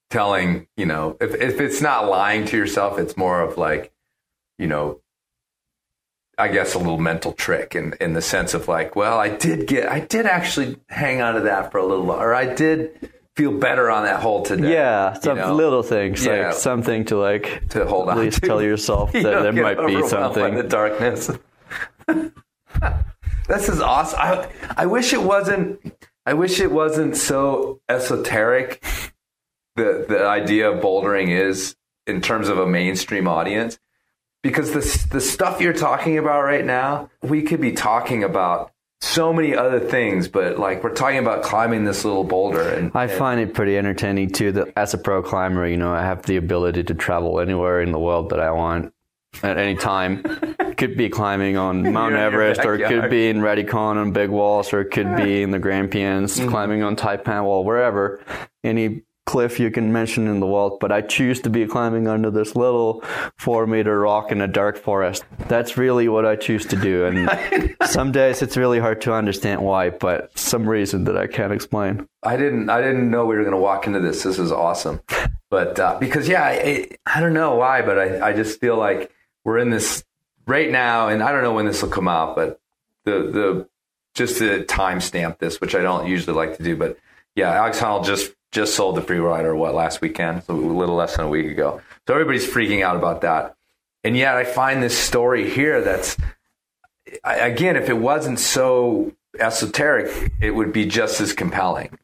[0.10, 3.92] telling, you know, if if it's not lying to yourself, it's more of like,
[4.58, 5.02] you know,
[6.38, 9.68] I guess a little mental trick in in the sense of like, well, I did
[9.68, 12.20] get, I did actually hang on to that for a little, while.
[12.22, 14.72] or I did feel better on that hole today.
[14.74, 15.54] Yeah, some know?
[15.54, 16.48] little things Yeah.
[16.48, 18.48] like something to like To hold at on least to.
[18.48, 20.56] tell yourself You that there might be something.
[20.56, 21.30] by the darkness.
[23.48, 24.20] this is awesome.
[24.22, 24.48] I,
[24.78, 25.80] I wish it wasn't.
[26.26, 28.84] I wish it wasn't so esoteric.
[29.76, 31.76] The the idea of bouldering is
[32.08, 33.78] in terms of a mainstream audience,
[34.42, 39.32] because the the stuff you're talking about right now, we could be talking about so
[39.34, 43.40] many other things, but like we're talking about climbing this little boulder, and I find
[43.40, 46.84] it pretty entertaining too that as a pro climber, you know, I have the ability
[46.86, 48.94] to travel anywhere in the world that I want
[49.44, 50.24] at any time.
[50.78, 53.98] could be climbing on Mount You're in your Everest, or it could be in Radicon
[53.98, 56.50] on Big Walls, or it could be in the Grampians, Mm-hmm.
[56.50, 58.22] climbing on Taipan Wall, wherever.
[58.64, 62.30] Any cliff you can mention in the world, but I choose to be climbing under
[62.30, 63.04] this little
[63.40, 65.24] four meter rock in a dark forest.
[65.48, 67.06] That's really what I choose to do.
[67.06, 71.52] And some days it's really hard to understand why, but some reason that I can't
[71.52, 72.08] explain.
[72.22, 74.22] I didn't I didn't know we were going to walk into this.
[74.24, 75.02] This is awesome.
[75.50, 79.12] But uh, because yeah, I, I don't know why, but I, I just feel like
[79.44, 80.04] we're in this
[80.46, 82.60] right now, and I don't know when this will come out, but
[83.04, 83.70] the the
[84.14, 86.98] just to timestamp this, which I don't usually like to do, but
[87.36, 91.18] yeah, Alex Honnold just just sold the Freerider what last weekend, so a little less
[91.18, 91.82] than a week ago.
[92.08, 93.56] So everybody's freaking out about that,
[94.04, 96.18] and yet I find this story here that's
[97.24, 101.98] again, if it wasn't so esoteric, it would be just as compelling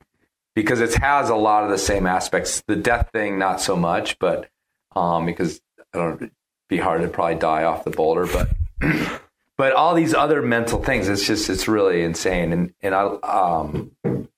[0.56, 2.62] because it has a lot of the same aspects.
[2.68, 4.50] The death thing, not so much, but
[4.96, 5.62] um, because
[5.94, 6.32] I don't
[6.72, 8.50] be hard to probably die off the boulder, but
[9.58, 12.54] but all these other mental things, it's just it's really insane.
[12.54, 13.92] And and I um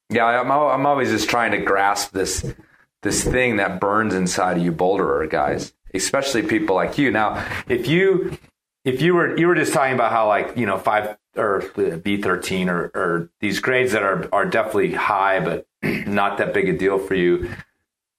[0.09, 2.53] yeah, I'm I'm always just trying to grasp this
[3.03, 7.11] this thing that burns inside of you, boulderer guys, especially people like you.
[7.11, 8.35] Now, if you
[8.83, 11.63] if you were you were just talking about how like you know five or
[12.03, 15.67] B thirteen or or these grades that are are definitely high, but
[16.07, 17.51] not that big a deal for you.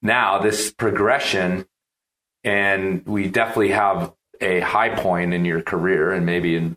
[0.03, 1.67] Now this progression,
[2.45, 6.77] and we definitely have a high point in your career, and maybe in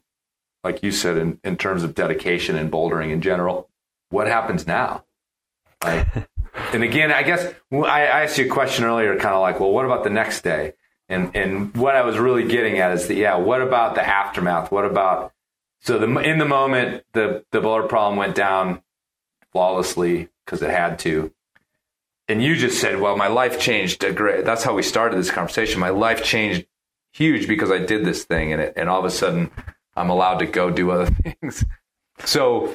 [0.64, 3.70] like you said in in terms of dedication and bouldering in general.
[4.10, 5.04] What happens now?
[5.84, 6.08] Like,
[6.74, 9.72] and again, I guess I, I asked you a question earlier, kind of like, well,
[9.72, 10.74] what about the next day?
[11.10, 14.72] And and what I was really getting at is that yeah, what about the aftermath?
[14.72, 15.34] What about
[15.82, 18.82] so the in the moment the the boulder problem went down,
[19.52, 21.32] flawlessly because it had to.
[22.28, 25.32] And you just said, "Well, my life changed a great." That's how we started this
[25.32, 25.80] conversation.
[25.80, 26.66] My life changed
[27.14, 29.50] huge because I did this thing, and it, and all of a sudden,
[29.96, 31.66] I'm allowed to go do other things.
[32.26, 32.74] So,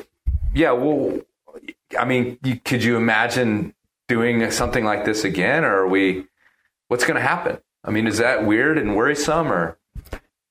[0.55, 1.21] yeah, well,
[1.99, 3.75] I mean, you, could you imagine
[4.09, 6.27] doing something like this again, or are we?
[6.89, 7.59] What's going to happen?
[7.85, 9.79] I mean, is that weird and worrisome, or?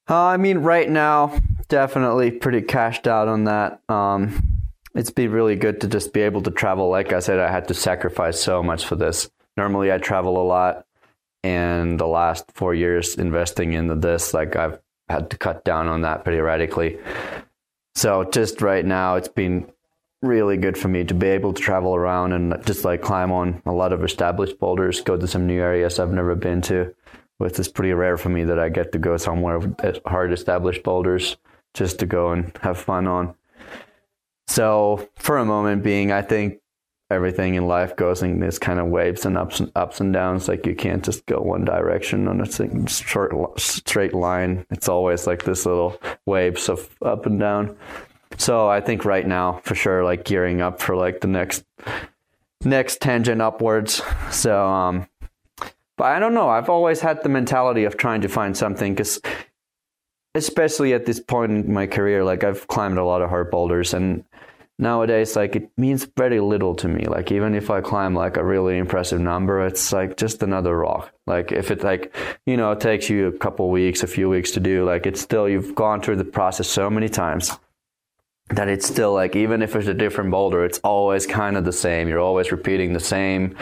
[0.09, 1.39] Uh, I mean, right now,
[1.69, 3.81] definitely pretty cashed out on that.
[3.89, 4.60] Um,
[4.95, 6.89] it's been really good to just be able to travel.
[6.89, 9.29] Like I said, I had to sacrifice so much for this.
[9.57, 10.85] Normally, I travel a lot,
[11.43, 14.79] and the last four years investing into this, like I've
[15.09, 16.99] had to cut down on that pretty radically.
[17.95, 19.71] So just right now, it's been
[20.21, 23.61] really good for me to be able to travel around and just like climb on
[23.65, 26.93] a lot of established boulders, go to some new areas I've never been to.
[27.39, 30.83] Which is pretty rare for me that I get to go somewhere with hard established
[30.83, 31.37] boulders
[31.73, 33.33] just to go and have fun on.
[34.51, 36.59] So for a moment being, I think
[37.09, 40.49] everything in life goes in this kind of waves and ups and ups and downs.
[40.49, 44.65] Like you can't just go one direction on a short straight line.
[44.69, 47.77] It's always like this little waves of up and down.
[48.37, 51.63] So I think right now, for sure, like gearing up for like the next
[52.65, 54.01] next tangent upwards.
[54.31, 55.07] So, um,
[55.95, 56.49] but I don't know.
[56.49, 59.21] I've always had the mentality of trying to find something because,
[60.35, 63.93] especially at this point in my career, like I've climbed a lot of hard boulders
[63.93, 64.25] and
[64.81, 67.05] nowadays like it means very little to me.
[67.05, 71.13] Like even if i climb like a really impressive number it's like just another rock.
[71.27, 72.13] Like if it like
[72.45, 75.21] you know it takes you a couple weeks a few weeks to do like it's
[75.21, 77.51] still you've gone through the process so many times
[78.49, 81.71] that it's still like even if it's a different boulder it's always kind of the
[81.71, 82.09] same.
[82.09, 83.55] You're always repeating the same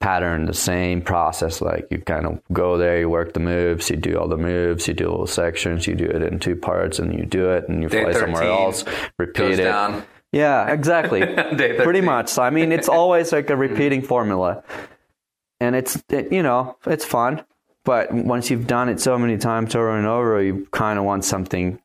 [0.00, 1.60] pattern the same process.
[1.60, 4.88] Like you kind of go there you work the moves you do all the moves
[4.88, 7.68] you do all the sections you do it in two parts and you do it
[7.68, 8.84] and you Day fly 13, somewhere else
[9.18, 9.64] repeat it.
[9.64, 10.04] down.
[10.34, 11.20] Yeah, exactly.
[11.26, 12.04] Pretty 13.
[12.04, 12.38] much.
[12.38, 14.62] I mean, it's always like a repeating formula,
[15.60, 17.44] and it's it, you know it's fun.
[17.84, 21.24] But once you've done it so many times over and over, you kind of want
[21.24, 21.78] something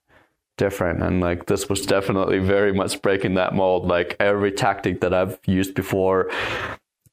[0.58, 1.04] different.
[1.04, 3.88] And like this was definitely very much breaking that mold.
[3.88, 6.32] Like every tactic that I've used before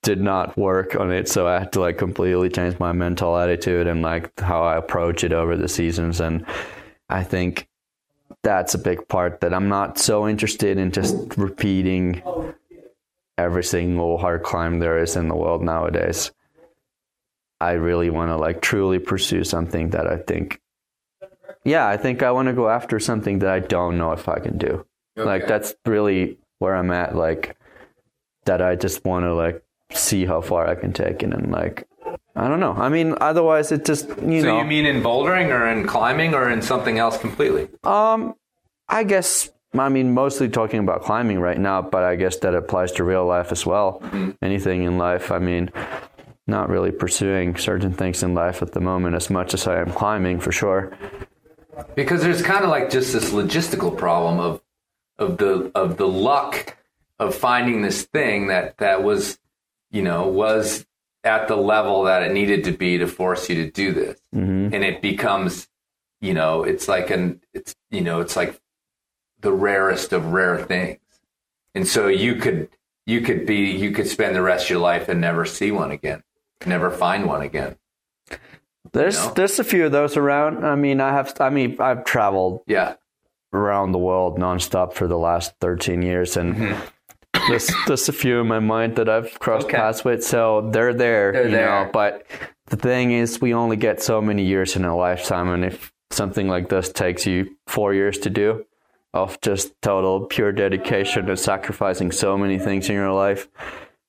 [0.03, 3.87] did not work on it, so I had to like completely change my mental attitude
[3.89, 6.21] and like how I approach it over the seasons.
[6.21, 6.47] And
[7.09, 7.69] I think
[8.47, 12.23] that's a big part that I'm not so interested in just repeating
[13.37, 16.31] every single hard climb there is in the world nowadays.
[17.61, 20.61] I really want to like truly pursue something that I think
[21.65, 24.39] yeah, I think I want to go after something that I don't know if I
[24.39, 24.87] can do.
[25.17, 27.57] Like that's really where I'm at like
[28.45, 31.89] that I just want to like see how far I can take it and like
[32.35, 32.73] I don't know.
[32.73, 34.41] I mean, otherwise it just you So know.
[34.41, 37.69] So you mean in bouldering or in climbing or in something else completely?
[37.85, 38.35] Um,
[38.89, 42.93] I guess I mean mostly talking about climbing right now, but I guess that applies
[42.93, 44.03] to real life as well.
[44.43, 45.31] Anything in life.
[45.31, 45.71] I mean,
[46.47, 49.91] not really pursuing certain things in life at the moment as much as I am
[49.93, 50.97] climbing for sure.
[51.95, 54.61] Because there's kind of like just this logistical problem of
[55.19, 56.77] of the of the luck
[57.19, 59.39] of finding this thing that that was
[59.91, 60.87] you know was
[61.27, 64.19] at the level that it needed to be to force you to do this.
[64.35, 64.75] Mm-hmm.
[64.75, 65.69] And it becomes
[66.21, 68.59] you know it's like an it's you know it's like
[69.41, 71.01] the rarest of rare things.
[71.75, 72.71] And so you could
[73.05, 75.91] you could be you could spend the rest of your life and never see one
[75.91, 76.23] again
[76.65, 77.77] never find one again.
[78.93, 79.35] There's know?
[79.35, 80.65] there's a few of those around.
[80.65, 82.95] I mean, I have I mean I've traveled yeah.
[83.53, 86.87] around the world nonstop for the last 13 years and mm-hmm.
[87.49, 89.77] There's, there's a few in my mind that I've crossed Okay.
[89.77, 91.85] paths with so they're there They're you there.
[91.85, 92.27] know but
[92.67, 96.49] the thing is we only get so many years in a lifetime and if something
[96.49, 98.65] like this takes you 4 years to do
[99.15, 103.49] of just total pure dedication and sacrificing so many things in your life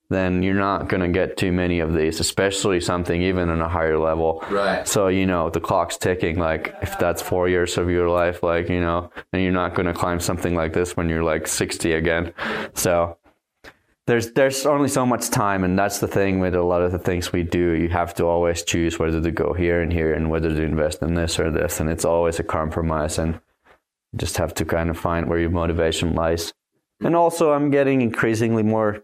[0.09, 3.67] then you're not going to get too many of these especially something even on a
[3.67, 4.87] higher level Right.
[4.87, 6.37] so you know the clock's ticking.
[6.39, 9.87] Like if that's four years of your life, like you know, and you're not going
[9.87, 12.33] to climb something like this when you're like 60 again.
[12.73, 13.17] So
[14.05, 16.99] there's there's only so much time, and that's the thing with a lot of the
[16.99, 17.71] things we do.
[17.73, 21.01] You have to always choose whether to go here and here, and whether to invest
[21.01, 23.19] in this or this, and it's always a compromise.
[23.19, 23.33] And
[24.13, 26.53] you just have to kind of find where your motivation lies.
[27.03, 29.03] And also, I'm getting increasingly more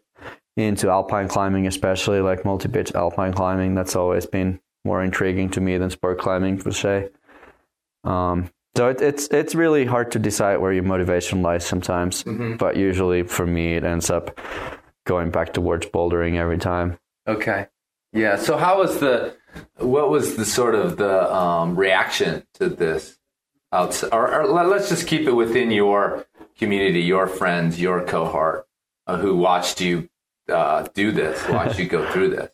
[0.58, 3.76] into alpine climbing, especially like multi-pitch alpine climbing.
[3.76, 7.10] That's always been more intriguing to me than sport climbing per se.
[8.04, 12.24] Um, so it, it's it's really hard to decide where your motivation lies sometimes,
[12.58, 14.40] but usually for me it ends up
[15.06, 16.98] going back towards bouldering every time.
[17.28, 17.68] Okay.
[18.12, 18.36] Yeah.
[18.38, 19.36] So how was the
[19.78, 23.18] what was the sort of the um, reaction to this?
[23.72, 26.28] Outside, or, or let- let's just keep it within your
[26.60, 28.68] community, your friends, your cohort.
[29.08, 30.08] uh, who watched you
[30.50, 32.52] uh, do this, watched you go through this?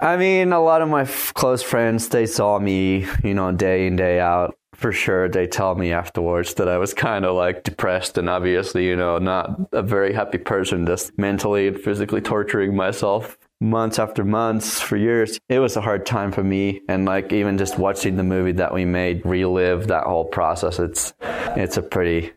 [0.00, 3.86] I mean, a lot of my f- close friends, they saw me, you know, day
[3.86, 4.56] in, day out.
[4.74, 8.84] For sure, they tell me afterwards that I was kind of like depressed and obviously,
[8.88, 14.24] you know, not a very happy person, just mentally and physically torturing myself months after
[14.24, 15.38] months for years.
[15.48, 16.80] It was a hard time for me.
[16.88, 21.14] And like, even just watching the movie that we made, relive that whole process, it's,
[21.20, 22.32] it's a pretty,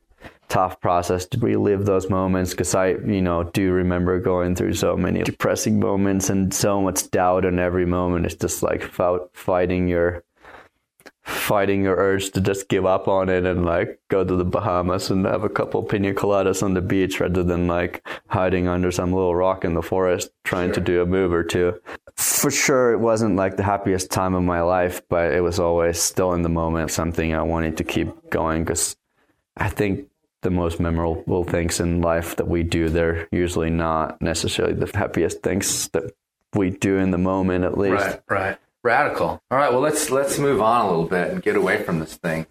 [0.49, 4.95] tough process to relive those moments because I, you know, do remember going through so
[4.95, 8.25] many depressing moments and so much doubt in every moment.
[8.25, 10.23] It's just like fighting your
[11.25, 15.09] fighting your urge to just give up on it and like go to the Bahamas
[15.09, 19.11] and have a couple pina coladas on the beach rather than like hiding under some
[19.11, 20.75] little rock in the forest trying sure.
[20.75, 21.73] to do a move or two.
[22.15, 25.99] For sure, it wasn't like the happiest time of my life, but it was always
[25.99, 28.95] still in the moment something I wanted to keep going because
[29.57, 30.07] I think
[30.45, 35.41] the most memorable things in life that we do, they're usually not necessarily the happiest
[35.41, 36.13] things that
[36.53, 38.05] we do in the moment, at least.
[38.05, 38.57] Right, right.
[38.83, 39.41] Radical.
[39.49, 39.71] All right.
[39.71, 42.45] Well, let's let's move on a little bit and get away from this thing.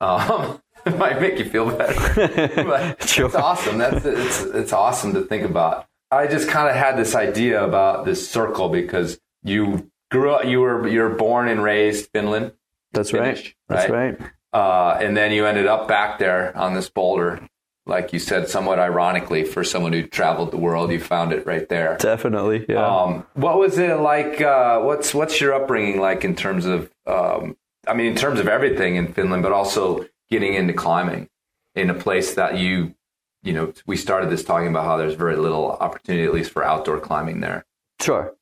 [0.00, 3.26] Um, it might make you feel better, but sure.
[3.26, 3.78] it's awesome.
[3.78, 5.86] That's it's it's awesome to think about.
[6.12, 10.60] I just kind of had this idea about this circle because you grew up, you
[10.60, 12.52] were you're born and raised Finland.
[12.92, 13.76] That's Finnish, right.
[13.76, 14.30] That's right.
[14.52, 17.40] Uh, and then you ended up back there on this boulder,
[17.86, 20.90] like you said, somewhat ironically for someone who traveled the world.
[20.90, 21.96] You found it right there.
[21.98, 22.84] Definitely, yeah.
[22.84, 24.40] Um, what was it like?
[24.40, 26.90] Uh, what's what's your upbringing like in terms of?
[27.06, 31.28] Um, I mean, in terms of everything in Finland, but also getting into climbing
[31.74, 32.94] in a place that you,
[33.42, 36.64] you know, we started this talking about how there's very little opportunity, at least for
[36.64, 37.64] outdoor climbing there.
[38.00, 38.34] Sure.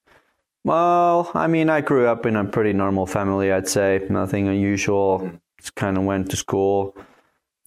[0.64, 3.52] Well, I mean, I grew up in a pretty normal family.
[3.52, 5.30] I'd say nothing unusual.
[5.70, 6.96] Kind of went to school.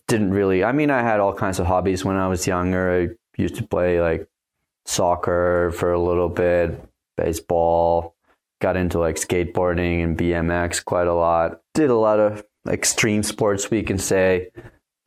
[0.08, 0.64] Didn't really.
[0.64, 2.92] I mean, I had all kinds of hobbies when I was younger.
[2.92, 4.28] I used to play like
[4.86, 6.84] soccer for a little bit,
[7.18, 8.16] baseball.
[8.60, 11.62] Got into like skateboarding and BMX quite a lot.
[11.74, 14.50] Did a lot of extreme sports, we can say,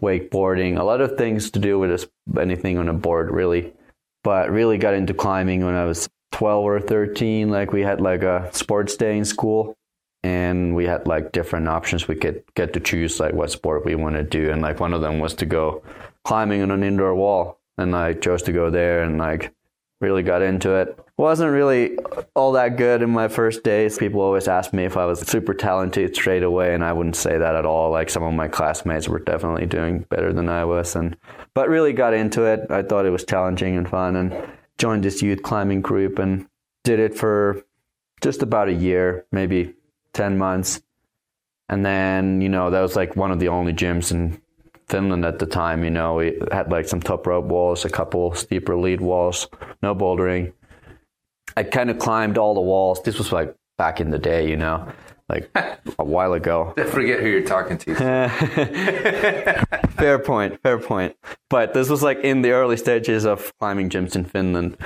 [0.03, 3.73] wakeboarding, a lot of things to do with anything on a board, really.
[4.25, 7.51] But really got into climbing when I was 12 or 13.
[7.51, 9.77] Like we had like a sports day in school
[10.25, 12.09] and we had like different options.
[12.09, 14.95] We could get to choose like what sport we want to do and like one
[14.95, 15.85] of them was to go
[16.25, 19.53] climbing on an indoor wall and i chose to go there and like
[20.01, 20.99] really got into it.
[21.17, 21.97] Wasn't really
[22.35, 23.97] all that good in my first days.
[23.97, 27.37] People always ask me if i was super talented straight away and i wouldn't say
[27.37, 27.91] that at all.
[27.91, 31.17] Like some of my classmates were definitely doing better than i was and
[31.53, 32.61] but really got into it.
[32.71, 34.35] I thought it was challenging and fun and
[34.79, 36.47] joined this youth climbing group and
[36.83, 37.63] did it for
[38.23, 39.75] just about a year maybe
[40.15, 40.81] 10 months.
[41.69, 44.41] And then, you know, that was like one of the only gyms in
[44.89, 45.85] Finland at the time.
[45.85, 49.49] You know, we had like some top rope walls, a couple steeper lead walls,
[49.83, 50.53] no bouldering.
[51.57, 53.03] I kind of climbed all the walls.
[53.03, 54.87] This was like back in the day, you know,
[55.29, 55.51] like
[55.99, 56.75] a while ago.
[56.77, 57.95] I forget who you're talking to.
[59.97, 61.17] fair point, fair point.
[61.49, 64.77] But this was like in the early stages of climbing gyms in Finland.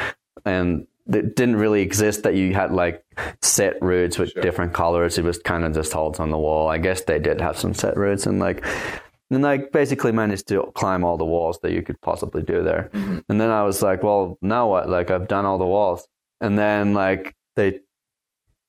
[0.44, 3.02] And it didn't really exist that you had like
[3.42, 4.42] set routes with sure.
[4.42, 5.18] different colors.
[5.18, 6.68] It was kind of just holds on the wall.
[6.68, 8.64] I guess they did have some set routes and like
[9.30, 12.90] and like basically managed to climb all the walls that you could possibly do there.
[12.92, 13.18] Mm-hmm.
[13.28, 14.88] And then I was like, well, now what?
[14.88, 16.06] Like I've done all the walls.
[16.40, 17.80] And then like they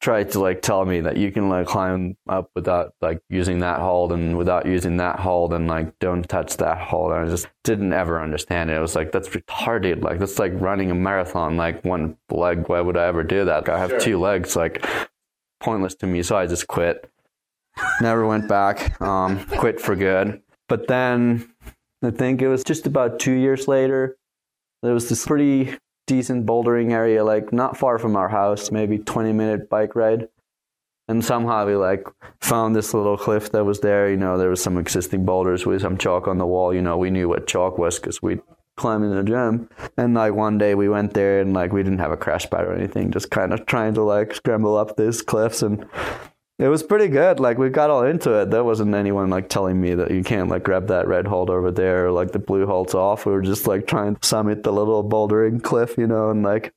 [0.02, 3.80] tried to like tell me that you can like climb up without like using that
[3.80, 7.12] hold and without using that hold and like don't touch that hold.
[7.12, 8.78] And I just didn't ever understand it.
[8.78, 10.02] It was like that's retarded.
[10.02, 11.58] Like that's like running a marathon.
[11.58, 12.70] Like one leg.
[12.70, 13.68] Why would I ever do that?
[13.68, 14.00] I have sure.
[14.00, 14.56] two legs.
[14.56, 14.86] Like
[15.60, 16.24] pointless to me.
[16.24, 17.10] So I just quit.
[18.02, 19.00] Never went back.
[19.02, 20.41] Um, quit for good.
[20.70, 21.50] But then
[22.04, 24.18] I think it was just about two years later.
[24.82, 25.78] There was this pretty
[26.10, 30.28] decent bouldering area, like not far from our house, maybe 20 minute bike ride.
[31.07, 32.07] And somehow we like
[32.41, 34.10] found this little cliff that was there.
[34.10, 36.74] You know, there was some existing boulders with some chalk on the wall.
[36.74, 38.39] You know, we knew what chalk was because we
[38.76, 39.70] climbed in the gym.
[39.97, 42.66] And like one day we went there and like we didn't have a crash pad
[42.66, 45.86] or anything, just kind of trying to like scramble up these cliffs and
[46.60, 47.39] it was pretty good.
[47.39, 48.51] Like we got all into it.
[48.51, 51.72] There wasn't anyone like telling me that you can't like grab that red hold over
[51.72, 53.26] there or like the blue hold's off.
[53.26, 56.74] We were just like trying to summit the little bouldering cliff, you know, and like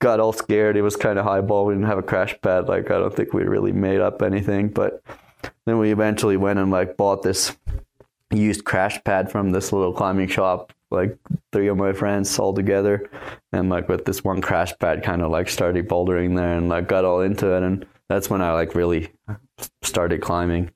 [0.00, 0.76] got all scared.
[0.76, 1.64] It was kind of highball.
[1.64, 2.68] We didn't have a crash pad.
[2.68, 5.02] Like I don't think we really made up anything, but
[5.64, 7.56] then we eventually went and like bought this
[8.30, 11.16] used crash pad from this little climbing shop like
[11.52, 13.08] three of my friends all together
[13.52, 16.88] and like with this one crash pad kind of like started bouldering there and like
[16.88, 19.12] got all into it and that's when I like really
[19.82, 20.70] started climbing.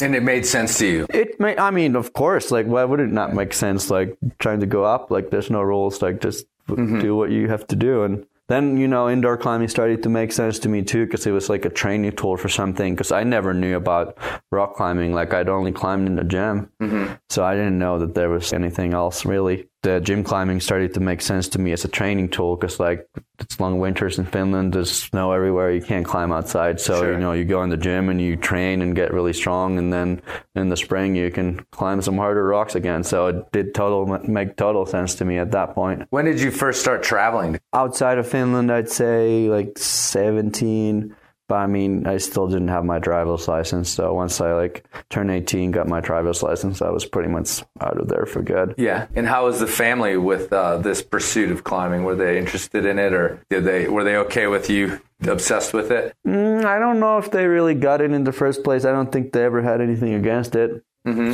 [0.00, 1.06] And it made sense to you.
[1.10, 3.90] It may, I mean, of course, like why would it not make sense?
[3.90, 7.00] Like trying to go up, like there's no rules, like just mm-hmm.
[7.00, 8.02] do what you have to do.
[8.02, 11.30] And then, you know, indoor climbing started to make sense to me too because it
[11.30, 14.18] was like a training tool for something because I never knew about
[14.50, 15.14] rock climbing.
[15.14, 16.70] Like I'd only climbed in the gym.
[16.82, 17.14] Mm-hmm.
[17.30, 19.68] So I didn't know that there was anything else really.
[19.84, 23.06] The gym climbing started to make sense to me as a training tool because like
[23.38, 26.80] it's long winters in Finland, there's snow everywhere, you can't climb outside.
[26.80, 27.12] So, Sure.
[27.12, 29.92] you know, you go in the gym and you train and get really strong and
[29.92, 30.22] then
[30.54, 33.04] in the spring you can climb some harder rocks again.
[33.04, 36.50] So it did total make total sense to me at that point When did you
[36.50, 37.60] first start traveling?
[37.74, 41.14] outside of Finland, I'd say like 17.
[41.46, 43.90] But I mean, I still didn't have my driver's license.
[43.90, 47.98] So once I like turned 18, got my driver's license, I was pretty much out
[47.98, 48.74] of there for good.
[48.78, 49.08] Yeah.
[49.14, 52.04] And how was the family with uh, this pursuit of climbing?
[52.04, 55.90] Were they interested in it, or did they were they okay with you obsessed with
[55.90, 56.14] it?
[56.26, 58.86] Mm, I don't know if they really got it in the first place.
[58.86, 60.82] I don't think they ever had anything against it.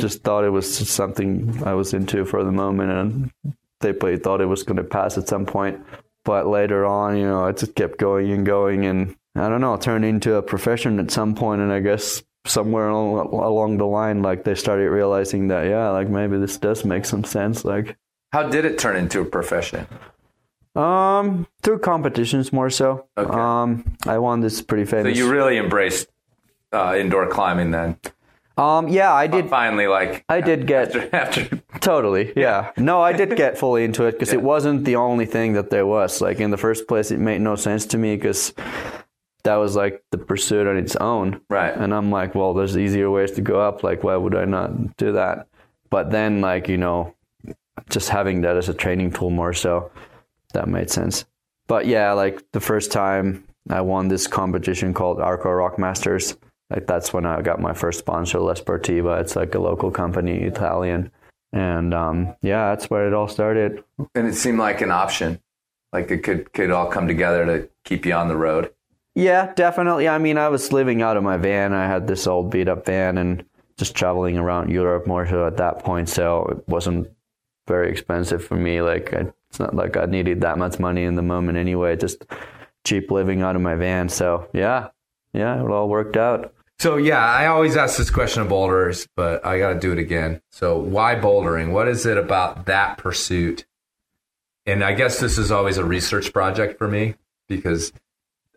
[0.01, 4.17] Just thought it was just something I was into for the moment, and they probably
[4.17, 5.81] thought it was going to pass at some point.
[6.25, 9.77] But later on, you know, I just kept going and going, and I don't know,
[9.77, 14.43] turned into a profession at some point, and I guess somewhere along, the line, like
[14.43, 17.63] they started realizing that, yeah, like maybe this does make some sense.
[17.63, 17.97] Like,
[18.33, 19.87] How did it turn into a profession?
[20.75, 23.05] um, through competitions more so.
[23.17, 23.29] Okay.
[23.37, 25.17] Um, I won this pretty famous.
[25.17, 26.07] So you really embraced
[26.73, 27.97] uh, indoor climbing then?
[28.57, 29.49] um, yeah, I did.
[29.49, 32.71] Finally, like I did get after, after Totally, yeah.
[32.77, 35.85] No, I did get fully into it because it wasn't the only thing that there
[35.85, 36.21] was.
[36.21, 38.53] Like in the first place, it made no sense to me because
[39.43, 41.41] that was like the pursuit on its own.
[41.49, 41.75] Right.
[41.75, 43.83] And I'm like, well, there's easier ways to go up.
[43.83, 45.47] Like, why would I not do that?
[45.89, 47.15] But then, like, you know,
[47.89, 49.91] just having that as a training tool more so,
[50.53, 51.25] that made sense.
[51.67, 56.35] But yeah, like the first time I won this competition called Arco Rock Masters,
[56.69, 59.19] like that's when I got my first sponsor, La Sportiva.
[59.21, 61.11] It's like a local company, Italian.
[61.53, 63.83] And um, yeah, that's where it all started.
[64.15, 65.41] and it seemed like an option,
[65.91, 68.73] like it could could all come together to keep you on the road.
[69.15, 70.07] Yeah, definitely.
[70.07, 71.73] I mean, I was living out of my van.
[71.73, 73.43] I had this old beat up van and
[73.77, 76.07] just traveling around Europe more so at that point.
[76.07, 77.09] So it wasn't
[77.67, 78.81] very expensive for me.
[78.81, 82.25] Like, I, it's not like I needed that much money in the moment anyway, just
[82.85, 84.07] cheap living out of my van.
[84.07, 84.89] So yeah,
[85.33, 86.53] yeah, it all worked out.
[86.79, 89.99] So yeah, I always ask this question of boulders, but I got to do it
[89.99, 90.41] again.
[90.51, 91.73] So why bouldering?
[91.73, 93.65] What is it about that pursuit?
[94.65, 97.15] And I guess this is always a research project for me
[97.47, 97.91] because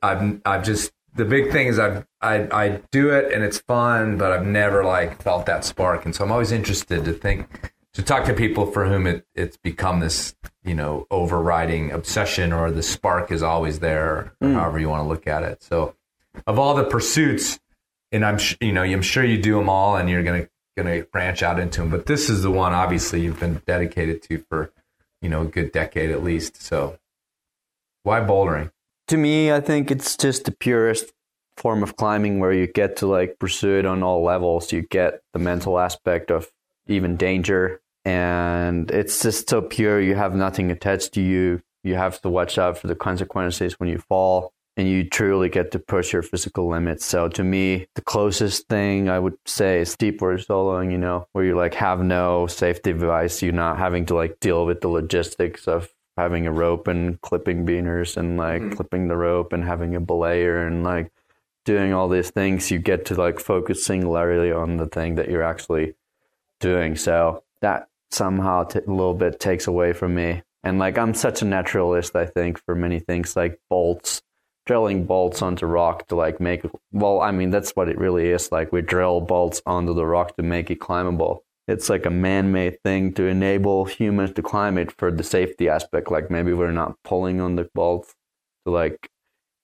[0.04, 4.18] I've I've just the big thing is I've I I do it and it's fun,
[4.18, 8.02] but I've never like felt that spark, and so I'm always interested to think to
[8.02, 10.34] talk to people for whom it it's become this
[10.64, 14.54] you know overriding obsession or the spark is always there, or hmm.
[14.54, 15.62] however you want to look at it.
[15.62, 15.94] So
[16.46, 17.58] of all the pursuits
[18.12, 21.02] and I'm sh- you know I'm sure you do them all, and you're gonna gonna
[21.02, 21.90] branch out into them.
[21.90, 24.72] But this is the one obviously you've been dedicated to for
[25.20, 26.62] you know a good decade at least.
[26.62, 26.98] So
[28.04, 28.70] why bouldering?
[29.08, 31.12] To me, I think it's just the purest
[31.56, 34.72] form of climbing where you get to like pursue it on all levels.
[34.72, 36.50] You get the mental aspect of
[36.86, 40.00] even danger, and it's just so pure.
[40.00, 41.62] You have nothing attached to you.
[41.82, 45.70] You have to watch out for the consequences when you fall, and you truly get
[45.72, 47.04] to push your physical limits.
[47.04, 50.90] So to me, the closest thing I would say is deep water soloing.
[50.92, 53.42] You know, where you like have no safety device.
[53.42, 57.66] You're not having to like deal with the logistics of having a rope and clipping
[57.66, 58.74] biners and like mm-hmm.
[58.74, 61.10] clipping the rope and having a belayer and like
[61.64, 65.42] doing all these things you get to like focus singularly on the thing that you're
[65.42, 65.94] actually
[66.60, 66.94] doing.
[66.96, 70.42] So that somehow t- a little bit takes away from me.
[70.62, 74.22] And like i'm such a naturalist i think for many things like bolts
[74.64, 78.50] drilling bolts onto rock to like make well i mean that's what it really is.
[78.50, 82.80] Like we drill bolts onto the rock to make it climbable it's like a man-made
[82.82, 86.96] thing to enable humans to climb it for the safety aspect like maybe we're not
[87.04, 88.14] pulling on the bolts
[88.64, 89.08] to like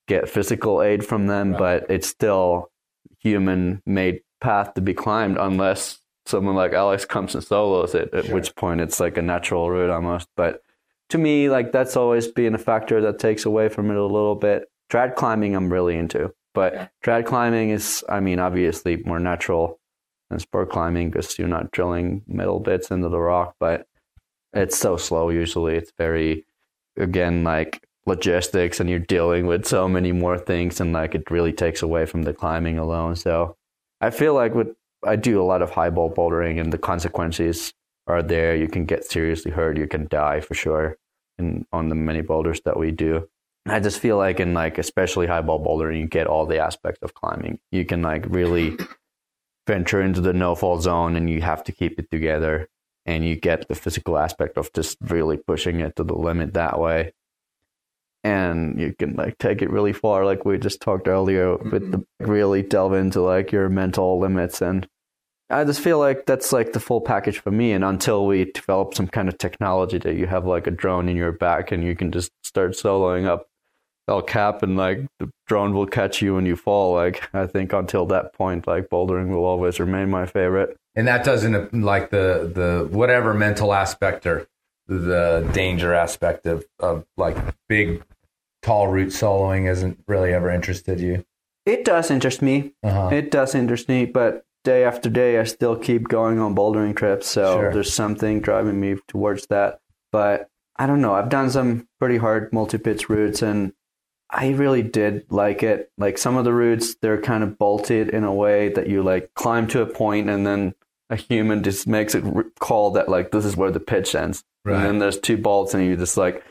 [0.09, 2.71] get physical aid from them but it's still
[3.19, 8.29] human made path to be climbed unless someone like alex comes and solos it at
[8.31, 10.29] which point it's like a natural route almost.
[10.37, 10.63] But
[11.11, 14.37] to me like that's always been a factor that takes away from it a little
[14.37, 14.69] bit.
[14.91, 16.33] Trad climbing i'm really into.
[16.55, 19.80] But trad climbing is i mean obviously more natural
[20.31, 23.87] than sport climbing because you're not drilling metal bits into the rock but
[24.53, 25.77] it's so slow usually.
[25.77, 26.45] It's very
[26.97, 31.53] again like logistics and you're dealing with so many more things and like it really
[31.53, 33.17] takes away from the climbing alone.
[33.17, 33.57] So
[34.01, 34.75] i feel like with
[35.05, 37.73] i do a lot of high ball bouldering and the consequences
[38.07, 38.57] are there.
[38.57, 40.97] You can get seriously hurt you can die for sure
[41.39, 43.29] in on the many boulders that we do.
[43.67, 47.03] I just feel like in like especially high ball bouldering you get all the aspects
[47.03, 47.61] of climbing.
[47.71, 48.77] You can like really
[49.71, 52.69] venture into the no fall zone and you have to keep it together
[53.07, 56.81] and you get the physical aspect of just really pushing it to the limit that
[56.81, 57.13] way.
[58.25, 61.99] And you can like take it really far like we just talked earlier with the
[61.99, 62.31] mm-hmm.
[62.31, 64.61] really delve into like your mental limits.
[64.61, 64.89] And
[65.49, 67.71] i just feel like that's like the full package for me.
[67.71, 71.17] And until we develop some kind of technology that you have like a drone in
[71.17, 73.47] your back and you can just start soloing up
[74.11, 77.73] El Cap and like the drone will catch you when you fall like i think
[77.73, 82.51] until that point like bouldering will always remain my favorite And that doesn't like the
[82.55, 84.47] the whatever mental aspect or
[84.89, 87.37] the danger aspect of, of like
[87.69, 88.03] big
[88.63, 91.25] tall route soloing isn't really ever interested you.
[91.65, 92.73] It does interest me.
[92.83, 93.09] Uh-huh.
[93.13, 97.29] It does interest me, but day after day, I still keep going on bouldering trips.
[97.29, 97.73] So Sure.
[97.73, 99.79] there's something driving me towards that.
[100.11, 101.15] But I don't know.
[101.15, 103.73] I've done some pretty hard multi pitch routes, and
[104.33, 105.91] I really did like it.
[105.99, 109.35] Like some of the routes, they're kind of bolted in a way that you like
[109.35, 110.75] climb to a point, and then
[111.09, 112.25] a human just makes it
[112.59, 114.45] call that like this is where the pitch ends.
[114.65, 114.77] Right.
[114.77, 116.45] And then there's two bolts, and you just like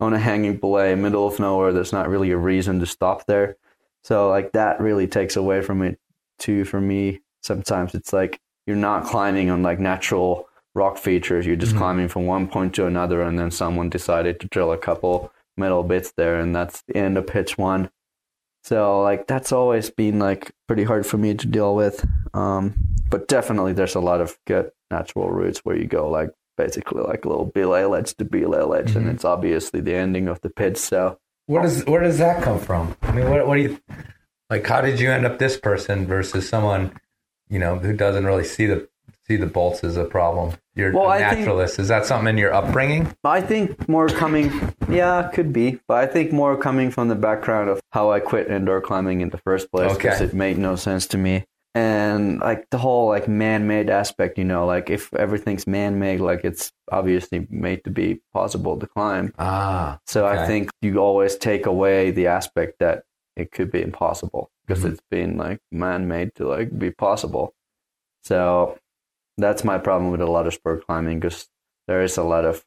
[0.00, 1.72] on a hanging belay, middle of nowhere.
[1.72, 3.56] There's not really a reason to stop there.
[4.02, 5.98] So like that really takes away from it
[6.38, 7.20] too for me.
[7.42, 11.46] Sometimes it's like you're not climbing on like natural rock features.
[11.46, 11.80] You're just mm-hmm.
[11.80, 15.82] climbing from one point to another and then someone decided to drill a couple metal
[15.82, 17.90] bits there and that's the end of pitch one.
[18.62, 22.06] So like that's always been like pretty hard for me to deal with.
[22.32, 22.74] Um,
[23.10, 27.24] but definitely there's a lot of good natural routes where you go like basically like
[27.24, 30.76] a little belay ledge to belay ledge and it's obviously the ending of the pitch.
[30.78, 32.96] So Where does where does that come from?
[33.02, 33.78] I mean, what what do you
[34.48, 34.66] like?
[34.66, 36.92] How did you end up this person versus someone
[37.50, 38.88] you know who doesn't really see the
[39.26, 40.54] see the bolts as a problem?
[40.74, 41.78] You're Well, a I think- naturalist.
[41.78, 43.08] Is that something in your upbringing?
[43.24, 44.50] I think more coming,
[44.88, 48.48] yeah, could be, but I think more coming from the background of how I quit
[48.50, 50.24] indoor climbing in the first place because Okay.
[50.26, 51.44] it made no sense to me.
[51.76, 56.70] And like the whole like man-made aspect, you know, like if everything's man-made, like it's
[56.92, 59.32] obviously made to be possible to climb.
[59.40, 63.02] Ah, So I think you always take away the aspect that
[63.36, 64.90] it could be impossible because Mhm.
[64.92, 67.54] it's been like man-made to like be possible.
[68.22, 68.78] So
[69.36, 71.48] that's my problem with a lot of sport climbing because
[71.86, 72.64] there is a lot of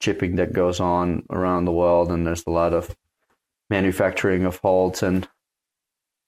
[0.00, 2.96] chipping that goes on around the world and there's a lot of
[3.70, 5.28] manufacturing of holds and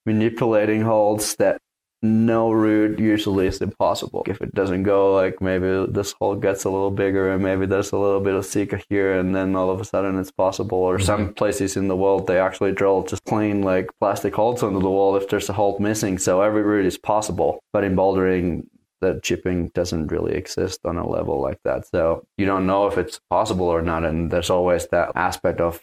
[0.06, 1.60] manipulating holds that
[2.02, 4.24] no route usually is impossible.
[4.26, 7.92] If it doesn't go, like maybe this hole gets a little bigger and maybe there's
[7.92, 10.78] a little bit of Sika here and then all of a sudden it's possible.
[10.78, 11.32] Or some mm-hmm.
[11.34, 15.16] places in the world they actually drill just plain like plastic holes under the wall
[15.16, 16.16] if there's a hole missing.
[16.16, 17.62] So every route is possible.
[17.72, 18.66] But in bouldering,
[19.00, 21.86] that chipping doesn't really exist on a level like that.
[21.86, 24.04] So you don't know if it's possible or not.
[24.04, 25.80] And there's always that aspect of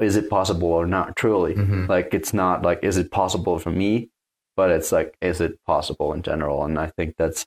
[0.00, 1.88] is it possible or not truly Mhm.
[1.88, 4.10] like it's not like is it possible for me
[4.56, 7.46] but it's like is it possible in general and i think that's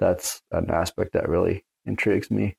[0.00, 2.56] that's an aspect that really intrigues me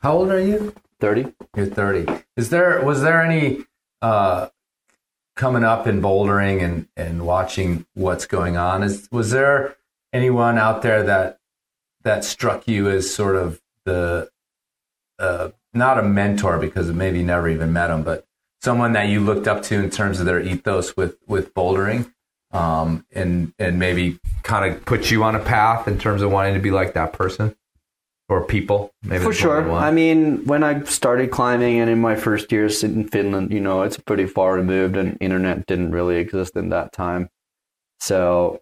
[0.00, 0.74] how old are you?
[1.00, 2.06] 30 You're 30.
[2.36, 3.64] Is there was there any
[4.02, 4.48] uh
[5.36, 8.82] coming up in bouldering and and watching what's going on?
[8.82, 9.76] Is was there
[10.12, 11.38] anyone out there that
[12.04, 14.28] that struck you as sort of the
[15.18, 18.24] uh not a mentor because maybe you never even met them, but
[18.62, 22.12] someone that you looked up to in terms of their ethos with with bouldering?
[22.52, 26.54] Um and and maybe kind of put you on a path in terms of wanting
[26.54, 27.54] to be like that person
[28.28, 28.92] or people.
[29.02, 32.14] Maybe for that's what we sure i mean when i started climbing and in my
[32.14, 36.54] first years in finland you know it's pretty far removed and internet didn't really exist
[36.56, 37.30] in that time
[38.00, 38.60] so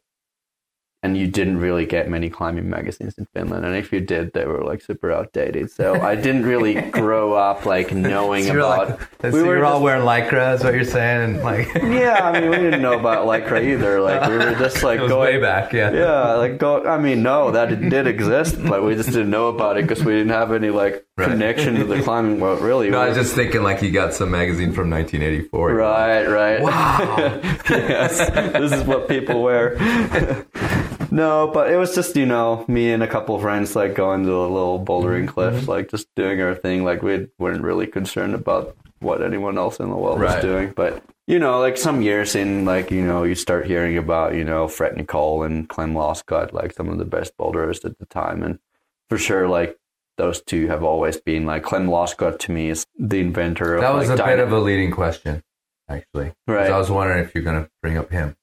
[1.03, 4.45] and you didn't really get many climbing magazines in Finland, and if you did, they
[4.45, 5.71] were like super outdated.
[5.71, 8.89] So I didn't really grow up like knowing So about.
[8.89, 11.73] like, so we were you're all just- wearing lycra, is what you're saying, and like
[11.75, 14.01] yeah, I mean, we didn't know about lycra either.
[14.01, 15.93] Like we were just like going way back, yeah.
[15.93, 16.85] Yeah, like go.
[16.85, 20.13] I mean, no, that did exist, but we just didn't know about it because we
[20.13, 21.31] didn't have any like Right.
[21.31, 22.61] connection to the climbing world.
[22.61, 25.75] Really, No, I was just thinking like you got some magazine from 1984.
[25.75, 26.61] Right, right.
[26.61, 27.17] Wow.
[27.71, 28.19] yes,
[28.53, 29.77] this is what people wear.
[31.11, 34.25] no, but it was just you know me and a couple of friends like going
[34.25, 35.29] to a little bouldering mm-hmm.
[35.29, 35.71] cliffs, mm-hmm.
[35.71, 36.85] like just doing our thing.
[36.85, 41.03] Like we weren't really concerned about what anyone else in the world was doing, but.
[41.29, 44.69] You know, like some years in, like you know, you start hearing about you know
[44.69, 48.61] Fred Nicole and Klem Loskot, like some of the best boulders at the time, and
[49.09, 49.77] for sure, like
[50.17, 53.95] those two have always been like Klem Loskot to me is the inventor of That
[53.95, 55.43] was like, a bit of a leading question,
[55.89, 56.71] actually Right.
[56.71, 58.37] I was wondering if you're going to bring up him.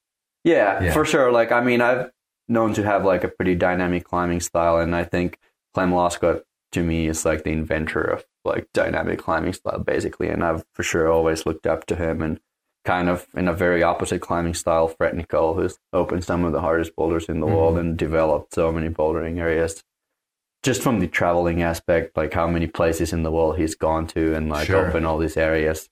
[0.43, 0.93] Yeah, Yeah.
[0.93, 1.31] for sure.
[1.31, 2.11] Like, I mean, I've
[2.47, 5.39] known to have like a pretty dynamic climbing style, and I think
[5.75, 6.43] Klem Loskot
[6.73, 10.29] to me is like the inventor of like dynamic climbing style, basically.
[10.29, 12.39] And I've for sure always looked up to him, and
[12.85, 16.61] kind of in a very opposite climbing style, Fred Nicole, who's opened some of the
[16.61, 17.55] hardest boulders in the mm-hmm.
[17.55, 19.83] world and developed so many bouldering areas.
[20.63, 24.33] Just from the traveling aspect, like how many places in the world he's gone to
[24.33, 24.87] and like Sure.
[24.87, 25.89] open all these areas.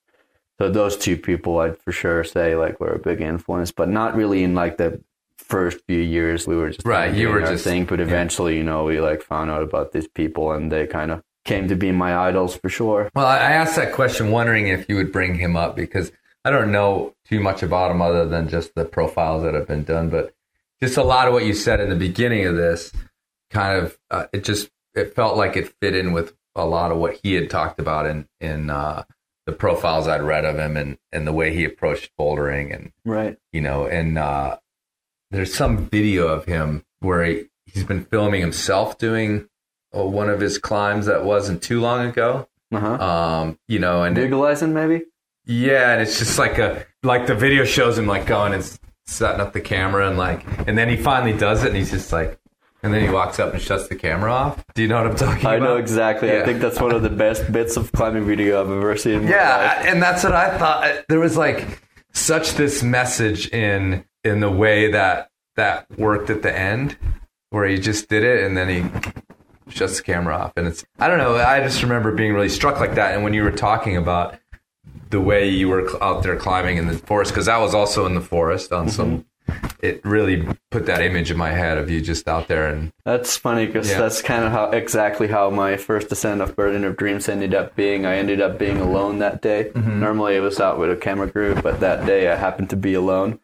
[0.58, 4.16] So those two people, I'd for sure say like were a big influence, but not
[4.16, 5.00] really in like the
[5.36, 6.46] first few years.
[6.46, 8.06] We were just Right, you were just- thing, but yeah.
[8.06, 11.68] eventually, you know, we like found out about these people and they kind of came
[11.68, 13.10] to be my idols for sure.
[13.14, 16.12] Well, I asked that question wondering if you would bring him up because
[16.44, 19.82] I don't know too much about him other than just the profiles that have been
[19.84, 20.08] done.
[20.08, 20.32] But
[20.80, 22.92] just a lot of what you said in the beginning of this
[23.52, 26.98] kind of uh, it just it felt like it fit in with a lot of
[26.98, 29.04] what he had talked about in in uh,
[29.46, 33.36] the profiles I'd read of him and and the way he approached bouldering and Right.
[33.52, 34.58] you know and uh,
[35.30, 39.48] there's some video of him where he, he's been filming himself doing
[39.96, 42.94] uh, one of his climbs that wasn't too long ago Uh huh.
[43.04, 45.04] um, you know, and Visualizing maybe?
[45.46, 49.40] yeah, and it's just like a like the video shows him like going and setting
[49.40, 52.38] up the camera and like, and then he finally does it, and he's just like,
[52.82, 54.64] and then he walks up and shuts the camera off.
[54.74, 55.68] Do you know what I'm talking I about?
[55.68, 56.28] I know exactly.
[56.28, 56.40] Yeah.
[56.40, 59.14] I think that's one of the best bits of climbing video I've ever seen.
[59.14, 59.30] In my life.
[59.30, 61.04] Yeah, and that's what I thought.
[61.08, 61.80] There was like
[62.12, 66.96] such this message in in the way that that worked at the end,
[67.50, 69.10] where he just did it and then he
[69.70, 71.36] shuts the camera off, and it's I don't know.
[71.36, 74.38] I just remember being really struck like that, and when you were talking about
[75.10, 78.14] the way you were out there climbing in the forest, because I was also in
[78.14, 78.94] the forest on mm-hmm.
[78.94, 79.26] some.
[79.80, 83.36] It really put that image in my head of you just out there and That's
[83.36, 83.98] funny because Yeah.
[84.00, 87.74] that's kind of how exactly how my first descent of Burden of Dreams ended up
[87.74, 88.06] being.
[88.06, 89.70] I ended up being alone that day.
[89.74, 90.00] Mm-hmm.
[90.00, 92.94] Normally I was out with a camera crew, but that day I happened to be
[92.94, 93.38] alone.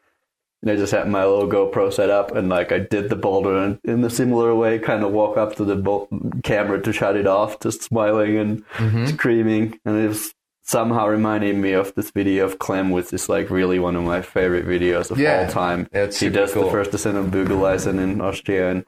[0.63, 3.57] And I just had my little GoPro set up, and like I did the boulder,
[3.57, 6.09] and in a similar way, kind of walk up to the bol-
[6.43, 9.07] camera to shut it off, just smiling and Mm-hmm.
[9.07, 10.35] screaming, and it was
[10.69, 14.21] somehow reminded me of this video of Klem, which is like really one of my
[14.21, 15.45] favorite videos of Yeah.
[15.47, 15.89] all time.
[15.93, 16.65] It's he does cool.
[16.67, 18.85] the first descent of Bugeleisen in Austria, and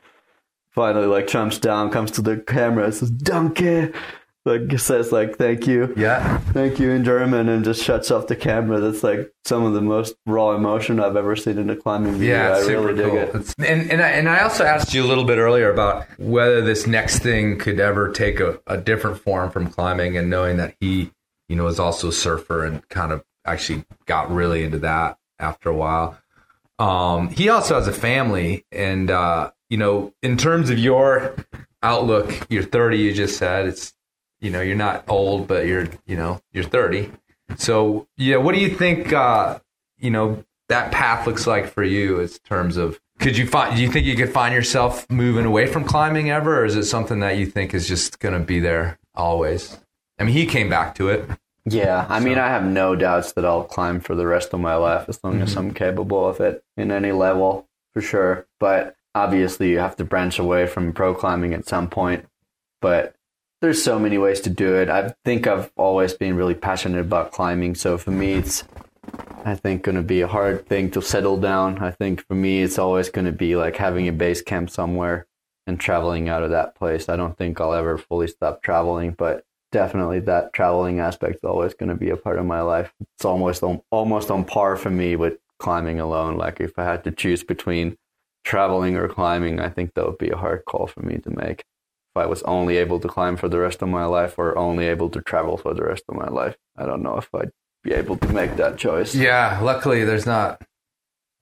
[0.71, 3.95] finally like jumps down, comes to the camera, and says "Danke,"
[4.45, 8.37] like says like "Thank you." yeah Thank you in German and just shuts off the
[8.37, 8.79] camera.
[8.81, 12.37] That's like some of the most raw emotion I've ever seen in a climbing video.
[12.37, 13.19] Yeah, I super really dig cool.
[13.19, 13.29] it.
[13.29, 16.61] It's- and and I, and I also asked you a little bit earlier about whether
[16.61, 20.75] this next thing could ever take a, a different form from climbing, and knowing that
[20.81, 21.11] he,
[21.51, 25.69] you know, is also a surfer and kind of actually got really into that after
[25.69, 26.17] a while.
[26.79, 31.35] Um, he also has a family, and uh, you know, in terms of your
[31.83, 32.99] outlook, you're 30.
[32.99, 33.93] You just said it's,
[34.41, 37.11] you know, you're not old, but you're, you know, you're 30.
[37.57, 39.13] So yeah, what do you think?
[39.13, 39.59] Uh,
[39.99, 43.83] you know, that path looks like for you in terms of could you find do
[43.83, 47.21] you think you could find yourself moving away from climbing ever or is it something
[47.21, 49.77] that you think is just going to be there always
[50.21, 51.29] i mean he came back to it
[51.67, 54.75] Yeah, I mean, I have no doubts that I'll climb for the rest of my
[54.77, 55.43] life as long Mm-hmm.
[55.43, 58.47] as I'm capable of it in any level, for sure.
[58.59, 62.25] But obviously, you have to branch away from pro climbing at some point.
[62.81, 63.15] But
[63.61, 64.89] there's so many ways to do it.
[64.89, 67.75] I think I've always been really passionate about climbing.
[67.75, 68.65] So for me, it's,
[69.45, 71.79] I think, going to be a hard thing to settle down.
[71.81, 75.27] I think for me, it's always going to be like having a base camp somewhere
[75.67, 77.09] and traveling out of that place.
[77.11, 81.75] I don't think I'll ever fully stop traveling, but definitely that traveling aspect is always
[81.75, 82.93] going to be a part of my life.
[83.17, 86.37] It's almost on, almost on par for me with climbing alone.
[86.37, 87.97] Like if I had to choose between
[88.45, 91.61] traveling or climbing, I think that would be a hard call for me to make.
[92.15, 94.87] If I was only able to climb for the rest of my life or only
[94.87, 97.51] able to travel for the rest of my life, I don't know if I'd
[97.83, 99.15] be able to make that choice.
[99.15, 100.61] yeah luckily there's not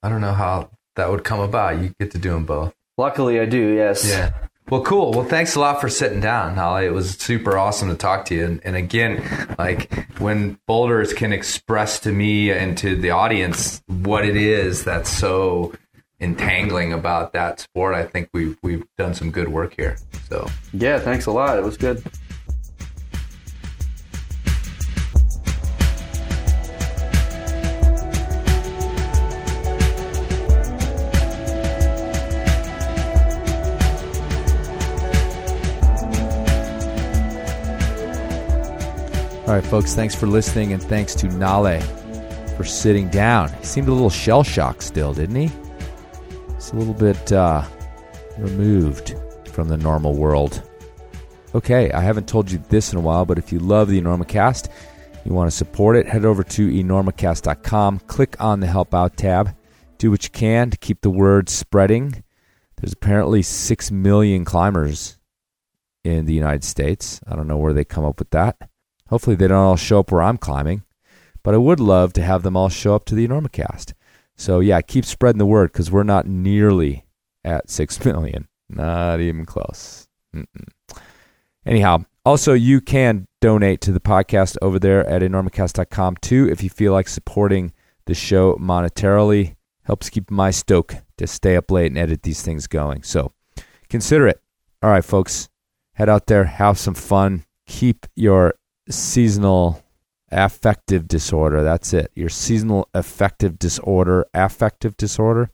[0.01, 3.39] i don't know how that would come about you get to do them both Luckily,
[3.41, 3.75] I do.
[3.75, 4.07] Yes.
[4.07, 4.31] yeah
[4.69, 7.95] well cool well thanks a lot for sitting down holly it was super awesome to
[7.95, 9.23] talk to you and, and again
[9.57, 15.09] like when boulders can express to me and to the audience what it is that's
[15.09, 15.73] so
[16.19, 19.97] entangling about that sport i think we've we've done some good work here
[20.29, 20.99] so Yeah.
[20.99, 21.57] Thanks a lot.
[21.57, 22.03] It was good.
[39.49, 41.81] All right, folks, thanks for listening, and thanks to Nalle
[42.55, 43.51] for sitting down.
[43.53, 45.49] He seemed a little shell shocked still, didn't he?
[46.53, 47.63] He's a little bit uh,
[48.37, 49.15] removed
[49.51, 50.61] from the normal world.
[51.55, 54.69] Okay, I haven't told you this in a while, but if you love the Enormocast,
[55.25, 59.55] you want to support it, head over to enormocast.com, click on the Help Out tab,
[59.97, 62.23] do what you can to keep the word spreading.
[62.77, 65.17] There's apparently 6 million climbers
[66.03, 67.19] in the United States.
[67.25, 68.69] I don't know where they come up with that.
[69.09, 70.83] Hopefully, they don't all show up where I'm climbing,
[71.43, 73.93] but I would love to have them all show up to the Enormocast.
[74.35, 77.05] So, yeah, keep spreading the word because we're not nearly
[77.43, 78.47] at 6 million.
[78.69, 80.07] Not even close.
[80.35, 80.67] Mm-mm.
[81.65, 86.69] Anyhow, also you can donate to the podcast over there at enormocast.com too if you
[86.69, 87.73] feel like supporting
[88.05, 89.55] the show monetarily.
[89.83, 93.01] Helps keep my stoke to stay up late and edit these things going.
[93.03, 93.31] So
[93.89, 94.39] consider it.
[94.83, 95.49] All right, folks,
[95.93, 98.53] head out there, have some fun, keep your
[98.89, 99.83] seasonal
[100.31, 101.63] affective disorder.
[101.63, 102.11] That's it.
[102.15, 105.51] Your seasonal affective disorder, affective disorder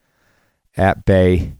[0.75, 1.53] at bay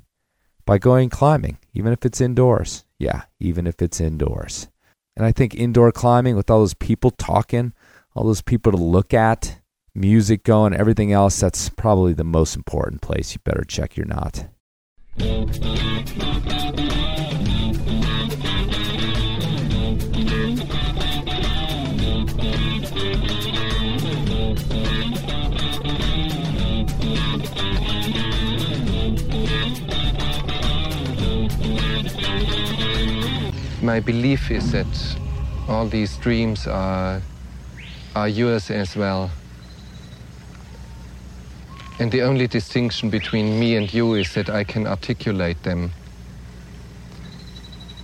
[0.66, 2.86] by going climbing, even if it's indoors.
[2.98, 4.70] Yeah, even if it's indoors.
[5.16, 7.74] And I think indoor climbing with all those people talking,
[8.16, 9.60] all those people to look at,
[9.94, 13.34] music going, everything else, that's probably the most important place.
[13.34, 14.48] You better check your knot.
[33.86, 34.88] My belief is that
[35.68, 37.22] all these dreams are,
[38.16, 39.30] are yours as well.
[42.00, 45.92] And the only distinction between me and you is that I can articulate them.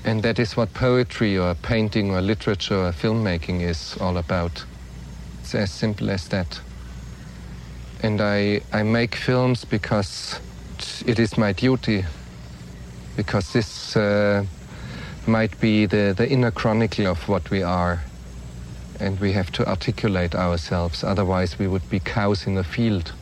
[0.06, 4.64] And that is what poetry or painting or literature or filmmaking is all about.
[5.40, 6.62] It's as simple as that.
[8.04, 10.40] And I, I make films because
[11.08, 12.06] it is my duty,
[13.18, 14.46] because this uh,
[15.28, 18.02] might be the, the inner chronicle of what we are.
[19.00, 23.14] And we have to articulate ourselves, otherwise, we would be cows in a field.